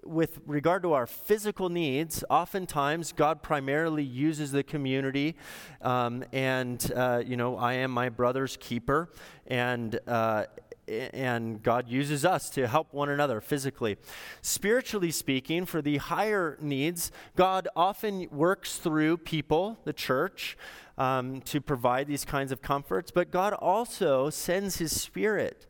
with 0.04 0.40
regard 0.46 0.84
to 0.84 0.94
our 0.94 1.06
physical 1.06 1.70
needs, 1.70 2.24
oftentimes 2.30 3.12
God 3.12 3.42
primarily 3.42 4.04
uses 4.04 4.52
the 4.52 4.64
community. 4.64 5.36
Um, 5.82 6.24
and, 6.32 6.92
uh, 6.96 7.24
you 7.26 7.36
know, 7.36 7.58
I 7.58 7.74
am 7.74 7.92
my 7.92 8.10
brother's 8.10 8.58
keeper. 8.58 9.10
And, 9.48 10.00
uh, 10.08 10.46
and 10.88 11.62
God 11.62 11.90
uses 11.90 12.24
us 12.26 12.50
to 12.52 12.68
help 12.68 12.94
one 12.94 13.10
another 13.10 13.42
physically. 13.42 13.98
Spiritually 14.42 15.12
speaking, 15.12 15.66
for 15.66 15.82
the 15.82 15.98
higher 15.98 16.58
needs, 16.62 17.12
God 17.36 17.68
often 17.76 18.28
works 18.32 18.78
through 18.78 19.18
people, 19.18 19.80
the 19.84 19.94
church, 19.94 20.58
um, 20.98 21.42
to 21.42 21.62
provide 21.62 22.08
these 22.08 22.26
kinds 22.26 22.52
of 22.52 22.62
comforts, 22.62 23.12
but 23.12 23.32
God 23.32 23.54
also 23.54 24.30
sends 24.30 24.78
His 24.78 25.00
Spirit 25.00 25.68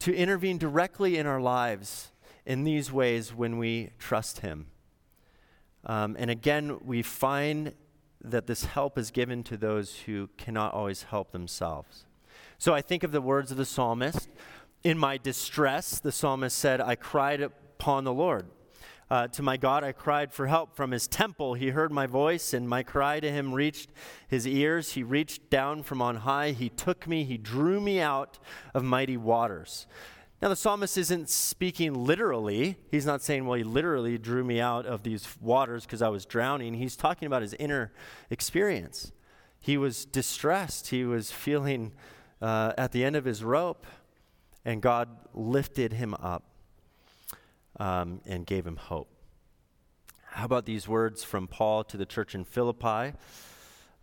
to 0.00 0.14
intervene 0.14 0.58
directly 0.58 1.16
in 1.16 1.26
our 1.26 1.40
lives 1.40 2.10
in 2.44 2.64
these 2.64 2.90
ways 2.90 3.32
when 3.32 3.58
we 3.58 3.90
trust 3.98 4.40
Him. 4.40 4.66
Um, 5.84 6.16
and 6.18 6.30
again, 6.30 6.78
we 6.84 7.02
find 7.02 7.74
that 8.24 8.46
this 8.46 8.64
help 8.64 8.98
is 8.98 9.10
given 9.10 9.42
to 9.44 9.56
those 9.56 10.00
who 10.06 10.28
cannot 10.36 10.72
always 10.74 11.04
help 11.04 11.32
themselves. 11.32 12.04
So 12.62 12.72
I 12.72 12.80
think 12.80 13.02
of 13.02 13.10
the 13.10 13.20
words 13.20 13.50
of 13.50 13.56
the 13.56 13.64
psalmist. 13.64 14.28
In 14.84 14.96
my 14.96 15.16
distress, 15.16 15.98
the 15.98 16.12
psalmist 16.12 16.56
said, 16.56 16.80
I 16.80 16.94
cried 16.94 17.40
upon 17.40 18.04
the 18.04 18.12
Lord. 18.12 18.46
Uh, 19.10 19.26
to 19.26 19.42
my 19.42 19.56
God, 19.56 19.82
I 19.82 19.90
cried 19.90 20.32
for 20.32 20.46
help 20.46 20.76
from 20.76 20.92
his 20.92 21.08
temple. 21.08 21.54
He 21.54 21.70
heard 21.70 21.90
my 21.90 22.06
voice, 22.06 22.54
and 22.54 22.68
my 22.68 22.84
cry 22.84 23.18
to 23.18 23.28
him 23.28 23.52
reached 23.52 23.90
his 24.28 24.46
ears. 24.46 24.92
He 24.92 25.02
reached 25.02 25.50
down 25.50 25.82
from 25.82 26.00
on 26.00 26.18
high. 26.18 26.52
He 26.52 26.68
took 26.68 27.08
me, 27.08 27.24
he 27.24 27.36
drew 27.36 27.80
me 27.80 27.98
out 27.98 28.38
of 28.74 28.84
mighty 28.84 29.16
waters. 29.16 29.88
Now, 30.40 30.48
the 30.48 30.54
psalmist 30.54 30.96
isn't 30.96 31.30
speaking 31.30 31.94
literally. 31.94 32.76
He's 32.92 33.06
not 33.06 33.22
saying, 33.22 33.44
well, 33.44 33.58
he 33.58 33.64
literally 33.64 34.18
drew 34.18 34.44
me 34.44 34.60
out 34.60 34.86
of 34.86 35.02
these 35.02 35.26
waters 35.40 35.84
because 35.84 36.00
I 36.00 36.10
was 36.10 36.24
drowning. 36.24 36.74
He's 36.74 36.94
talking 36.94 37.26
about 37.26 37.42
his 37.42 37.54
inner 37.54 37.90
experience. 38.30 39.10
He 39.58 39.76
was 39.76 40.04
distressed, 40.04 40.90
he 40.90 41.04
was 41.04 41.32
feeling 41.32 41.90
uh, 42.42 42.72
at 42.76 42.92
the 42.92 43.04
end 43.04 43.16
of 43.16 43.24
his 43.24 43.44
rope, 43.44 43.86
and 44.64 44.82
God 44.82 45.08
lifted 45.32 45.92
him 45.92 46.14
up 46.14 46.42
um, 47.78 48.20
and 48.26 48.44
gave 48.44 48.66
him 48.66 48.76
hope. 48.76 49.08
How 50.26 50.46
about 50.46 50.66
these 50.66 50.88
words 50.88 51.22
from 51.22 51.46
Paul 51.46 51.84
to 51.84 51.96
the 51.96 52.06
church 52.06 52.34
in 52.34 52.44
Philippi? 52.44 53.16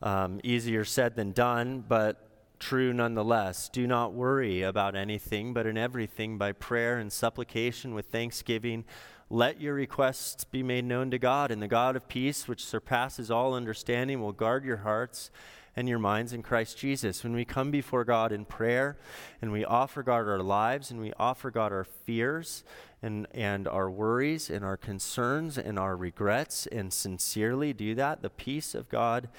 Um, 0.02 0.40
easier 0.44 0.86
said 0.86 1.16
than 1.16 1.34
done, 1.34 1.84
but 1.88 2.30
true 2.60 2.94
nonetheless. 2.94 3.68
Do 3.68 3.86
not 3.88 4.14
worry 4.14 4.62
about 4.62 4.96
anything, 4.96 5.54
but 5.54 5.66
in 5.66 5.78
everything, 5.78 6.38
by 6.38 6.54
prayer 6.54 6.98
and 6.98 7.12
supplication 7.12 7.94
with 7.94 8.06
thanksgiving, 8.06 8.86
let 9.30 9.60
your 9.60 9.74
requests 9.74 10.44
be 10.44 10.64
made 10.64 10.86
known 10.86 11.12
to 11.12 11.20
God, 11.20 11.52
and 11.52 11.62
the 11.62 11.68
God 11.68 11.96
of 11.96 12.08
peace, 12.08 12.48
which 12.48 12.66
surpasses 12.66 13.30
all 13.30 13.54
understanding, 13.54 14.22
will 14.22 14.32
guard 14.32 14.64
your 14.64 14.78
hearts 14.78 15.30
and 15.76 15.88
your 15.88 16.00
minds 16.00 16.34
in 16.34 16.44
Christ 16.44 16.78
Jesus. 16.78 17.24
When 17.24 17.34
we 17.34 17.46
come 17.46 17.72
before 17.72 18.04
God 18.04 18.32
in 18.32 18.46
prayer 18.46 18.98
and 19.42 19.52
we 19.52 19.66
offer 19.66 20.04
God 20.04 20.28
our 20.28 20.40
lives 20.40 20.92
and 20.92 21.00
we 21.00 21.14
offer 21.20 21.52
God 21.52 21.72
our 21.72 21.84
fears 21.84 22.64
and, 23.02 23.28
and 23.32 23.68
our 23.68 23.90
worries 23.90 24.50
and 24.50 24.66
our 24.66 24.78
concerns 24.78 25.58
and 25.58 25.80
our 25.80 25.96
regrets 25.96 26.68
and 26.68 26.92
sincerely 26.92 27.74
do 27.74 27.96
that, 27.96 28.22
the 28.22 28.30
peace 28.30 28.76
of 28.76 28.90
God 28.90 29.30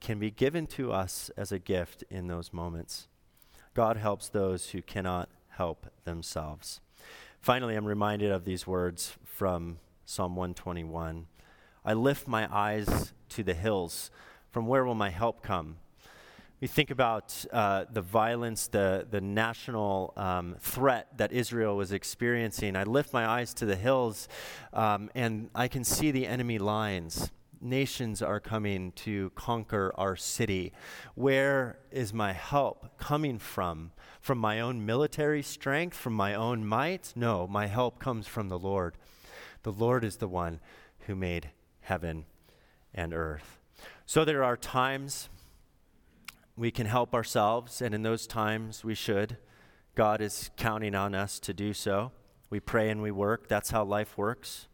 can 0.00 0.18
be 0.18 0.30
given 0.30 0.66
to 0.66 0.92
us 0.92 1.30
as 1.36 1.52
a 1.52 1.58
gift 1.58 2.04
in 2.10 2.26
those 2.26 2.52
moments. 2.52 3.08
God 3.74 3.96
helps 3.96 4.28
those 4.28 4.70
who 4.70 4.82
cannot 4.82 5.28
help 5.50 5.86
themselves. 6.04 6.80
Finally, 7.40 7.74
I'm 7.74 7.86
reminded 7.86 8.30
of 8.30 8.44
these 8.44 8.66
words 8.66 9.16
from 9.24 9.78
Psalm 10.04 10.36
121 10.36 11.26
I 11.84 11.94
lift 11.94 12.28
my 12.28 12.46
eyes 12.54 13.12
to 13.30 13.42
the 13.42 13.54
hills. 13.54 14.10
From 14.52 14.66
where 14.66 14.84
will 14.84 14.94
my 14.94 15.08
help 15.08 15.42
come? 15.42 15.76
We 16.60 16.68
think 16.68 16.90
about 16.90 17.44
uh, 17.50 17.86
the 17.90 18.02
violence, 18.02 18.68
the, 18.68 19.06
the 19.10 19.22
national 19.22 20.12
um, 20.14 20.56
threat 20.60 21.08
that 21.16 21.32
Israel 21.32 21.74
was 21.74 21.90
experiencing. 21.90 22.76
I 22.76 22.84
lift 22.84 23.14
my 23.14 23.26
eyes 23.26 23.54
to 23.54 23.66
the 23.66 23.76
hills 23.76 24.28
um, 24.74 25.10
and 25.14 25.48
I 25.54 25.68
can 25.68 25.84
see 25.84 26.10
the 26.10 26.26
enemy 26.26 26.58
lines. 26.58 27.32
Nations 27.62 28.20
are 28.20 28.40
coming 28.40 28.92
to 28.92 29.30
conquer 29.30 29.90
our 29.96 30.16
city. 30.16 30.74
Where 31.14 31.78
is 31.90 32.12
my 32.12 32.34
help 32.34 32.98
coming 32.98 33.38
from? 33.38 33.92
From 34.20 34.36
my 34.36 34.60
own 34.60 34.84
military 34.84 35.42
strength, 35.42 35.96
from 35.96 36.12
my 36.12 36.34
own 36.34 36.66
might? 36.66 37.14
No, 37.16 37.46
my 37.46 37.68
help 37.68 37.98
comes 37.98 38.26
from 38.26 38.50
the 38.50 38.58
Lord. 38.58 38.98
The 39.62 39.72
Lord 39.72 40.04
is 40.04 40.18
the 40.18 40.28
one 40.28 40.60
who 41.06 41.16
made 41.16 41.50
heaven 41.80 42.26
and 42.94 43.14
earth. 43.14 43.61
So 44.06 44.24
there 44.24 44.42
are 44.42 44.56
times 44.56 45.28
we 46.56 46.70
can 46.70 46.86
help 46.86 47.14
ourselves, 47.14 47.80
and 47.80 47.94
in 47.94 48.02
those 48.02 48.26
times 48.26 48.84
we 48.84 48.94
should. 48.94 49.36
God 49.94 50.20
is 50.20 50.50
counting 50.56 50.94
on 50.94 51.14
us 51.14 51.38
to 51.40 51.54
do 51.54 51.72
so. 51.72 52.12
We 52.50 52.60
pray 52.60 52.90
and 52.90 53.00
we 53.00 53.10
work. 53.10 53.48
That's 53.48 53.70
how 53.70 53.84
life 53.84 54.18
works. 54.18 54.66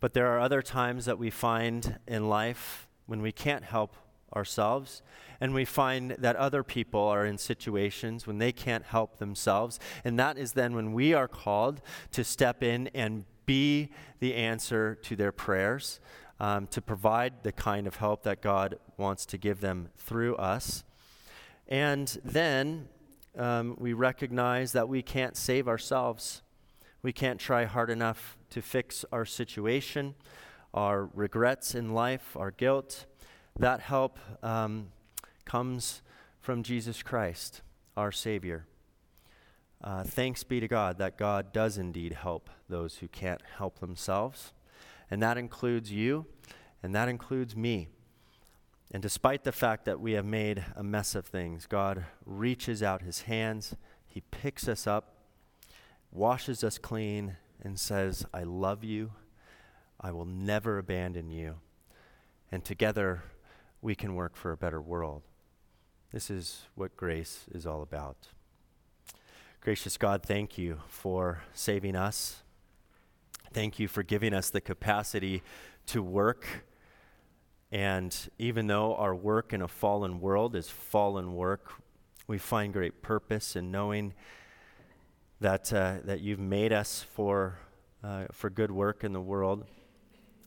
But 0.00 0.14
there 0.14 0.28
are 0.28 0.40
other 0.40 0.62
times 0.62 1.04
that 1.06 1.18
we 1.18 1.30
find 1.30 1.98
in 2.06 2.28
life 2.28 2.88
when 3.06 3.20
we 3.20 3.32
can't 3.32 3.64
help 3.64 3.96
ourselves, 4.34 5.02
and 5.40 5.54
we 5.54 5.64
find 5.64 6.12
that 6.12 6.36
other 6.36 6.62
people 6.62 7.00
are 7.00 7.26
in 7.26 7.38
situations 7.38 8.26
when 8.26 8.38
they 8.38 8.52
can't 8.52 8.84
help 8.84 9.18
themselves. 9.18 9.80
And 10.04 10.18
that 10.18 10.38
is 10.38 10.52
then 10.52 10.74
when 10.74 10.92
we 10.92 11.14
are 11.14 11.28
called 11.28 11.80
to 12.12 12.22
step 12.22 12.62
in 12.62 12.88
and 12.88 13.24
be 13.46 13.90
the 14.20 14.34
answer 14.34 14.94
to 14.94 15.16
their 15.16 15.32
prayers 15.32 16.00
um, 16.40 16.66
to 16.68 16.80
provide 16.80 17.42
the 17.42 17.52
kind 17.52 17.86
of 17.86 17.96
help 17.96 18.22
that 18.22 18.40
God 18.40 18.78
wants 18.96 19.26
to 19.26 19.38
give 19.38 19.60
them 19.60 19.88
through 19.96 20.36
us. 20.36 20.84
And 21.66 22.06
then 22.24 22.88
um, 23.36 23.76
we 23.78 23.92
recognize 23.92 24.72
that 24.72 24.88
we 24.88 25.02
can't 25.02 25.36
save 25.36 25.68
ourselves. 25.68 26.42
We 27.02 27.12
can't 27.12 27.40
try 27.40 27.64
hard 27.64 27.90
enough 27.90 28.36
to 28.50 28.62
fix 28.62 29.04
our 29.12 29.24
situation, 29.24 30.14
our 30.72 31.08
regrets 31.14 31.74
in 31.74 31.92
life, 31.92 32.36
our 32.36 32.50
guilt. 32.50 33.06
That 33.58 33.80
help 33.80 34.18
um, 34.42 34.88
comes 35.44 36.02
from 36.40 36.62
Jesus 36.62 37.02
Christ, 37.02 37.62
our 37.96 38.12
Savior. 38.12 38.66
Uh, 39.82 40.02
thanks 40.02 40.42
be 40.42 40.58
to 40.60 40.68
God 40.68 40.98
that 40.98 41.16
God 41.16 41.52
does 41.52 41.78
indeed 41.78 42.12
help 42.12 42.50
those 42.68 42.96
who 42.96 43.08
can't 43.08 43.42
help 43.56 43.78
themselves 43.78 44.52
and 45.10 45.22
that 45.22 45.38
includes 45.38 45.90
you, 45.90 46.26
and 46.82 46.94
that 46.94 47.08
includes 47.08 47.56
me. 47.56 47.88
And 48.90 49.02
despite 49.02 49.44
the 49.44 49.52
fact 49.52 49.84
that 49.84 50.00
we 50.00 50.12
have 50.12 50.24
made 50.24 50.64
a 50.74 50.82
mess 50.82 51.14
of 51.14 51.26
things, 51.26 51.66
God 51.66 52.04
reaches 52.24 52.82
out 52.82 53.02
his 53.02 53.22
hands, 53.22 53.74
he 54.06 54.22
picks 54.30 54.66
us 54.66 54.86
up, 54.86 55.16
washes 56.10 56.64
us 56.64 56.78
clean, 56.78 57.36
and 57.62 57.78
says, 57.78 58.24
I 58.32 58.44
love 58.44 58.84
you. 58.84 59.12
I 60.00 60.12
will 60.12 60.24
never 60.24 60.78
abandon 60.78 61.30
you. 61.30 61.56
And 62.50 62.64
together 62.64 63.24
we 63.82 63.94
can 63.94 64.14
work 64.14 64.36
for 64.36 64.52
a 64.52 64.56
better 64.56 64.80
world. 64.80 65.22
This 66.12 66.30
is 66.30 66.62
what 66.74 66.96
grace 66.96 67.44
is 67.52 67.66
all 67.66 67.82
about. 67.82 68.28
Gracious 69.60 69.96
God, 69.98 70.22
thank 70.22 70.56
you 70.56 70.80
for 70.88 71.42
saving 71.52 71.96
us 71.96 72.42
Thank 73.52 73.78
you 73.78 73.88
for 73.88 74.02
giving 74.02 74.34
us 74.34 74.50
the 74.50 74.60
capacity 74.60 75.42
to 75.86 76.02
work. 76.02 76.46
And 77.72 78.14
even 78.38 78.66
though 78.66 78.94
our 78.94 79.14
work 79.14 79.54
in 79.54 79.62
a 79.62 79.68
fallen 79.68 80.20
world 80.20 80.54
is 80.54 80.68
fallen 80.68 81.34
work, 81.34 81.72
we 82.26 82.36
find 82.36 82.74
great 82.74 83.00
purpose 83.00 83.56
in 83.56 83.70
knowing 83.70 84.12
that, 85.40 85.72
uh, 85.72 85.98
that 86.04 86.20
you've 86.20 86.38
made 86.38 86.74
us 86.74 87.02
for, 87.02 87.58
uh, 88.04 88.26
for 88.32 88.50
good 88.50 88.70
work 88.70 89.02
in 89.02 89.14
the 89.14 89.20
world. 89.20 89.64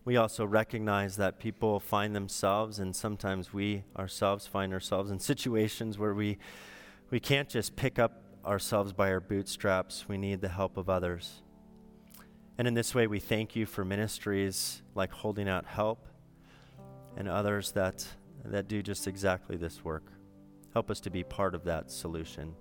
We 0.05 0.17
also 0.17 0.45
recognize 0.45 1.17
that 1.17 1.39
people 1.39 1.79
find 1.79 2.15
themselves, 2.15 2.77
and 2.77 2.95
sometimes 2.95 3.51
we 3.51 3.83
ourselves 3.97 4.45
find 4.45 4.73
ourselves 4.73 5.09
in 5.09 5.19
situations 5.19 5.97
where 5.97 6.13
we, 6.13 6.37
we 7.09 7.19
can't 7.19 7.49
just 7.49 7.75
pick 7.75 7.97
up 7.97 8.23
ourselves 8.45 8.93
by 8.93 9.11
our 9.11 9.19
bootstraps. 9.19 10.07
We 10.07 10.17
need 10.17 10.41
the 10.41 10.49
help 10.49 10.77
of 10.77 10.87
others. 10.87 11.41
And 12.57 12.67
in 12.67 12.73
this 12.73 12.93
way, 12.93 13.07
we 13.07 13.19
thank 13.19 13.55
you 13.55 13.65
for 13.65 13.83
ministries 13.83 14.81
like 14.93 15.11
Holding 15.11 15.49
Out 15.49 15.65
Help 15.65 16.05
and 17.17 17.27
others 17.27 17.71
that, 17.71 18.05
that 18.45 18.67
do 18.67 18.81
just 18.81 19.07
exactly 19.07 19.57
this 19.57 19.83
work. 19.83 20.11
Help 20.73 20.89
us 20.91 20.99
to 21.01 21.09
be 21.09 21.23
part 21.23 21.55
of 21.55 21.63
that 21.65 21.91
solution. 21.91 22.55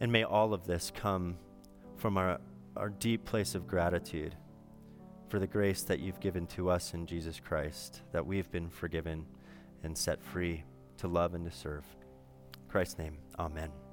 And 0.00 0.10
may 0.10 0.24
all 0.24 0.54
of 0.54 0.66
this 0.66 0.92
come 0.94 1.36
from 1.96 2.16
our, 2.16 2.40
our 2.76 2.88
deep 2.88 3.24
place 3.24 3.54
of 3.54 3.66
gratitude 3.66 4.34
for 5.28 5.38
the 5.38 5.46
grace 5.46 5.82
that 5.82 6.00
you've 6.00 6.20
given 6.20 6.46
to 6.46 6.70
us 6.70 6.94
in 6.94 7.06
Jesus 7.06 7.40
Christ, 7.40 8.02
that 8.12 8.26
we've 8.26 8.50
been 8.50 8.70
forgiven 8.70 9.26
and 9.82 9.96
set 9.96 10.22
free 10.22 10.64
to 10.98 11.08
love 11.08 11.34
and 11.34 11.44
to 11.44 11.56
serve. 11.56 11.84
In 12.54 12.70
Christ's 12.70 12.98
name, 12.98 13.18
amen. 13.38 13.87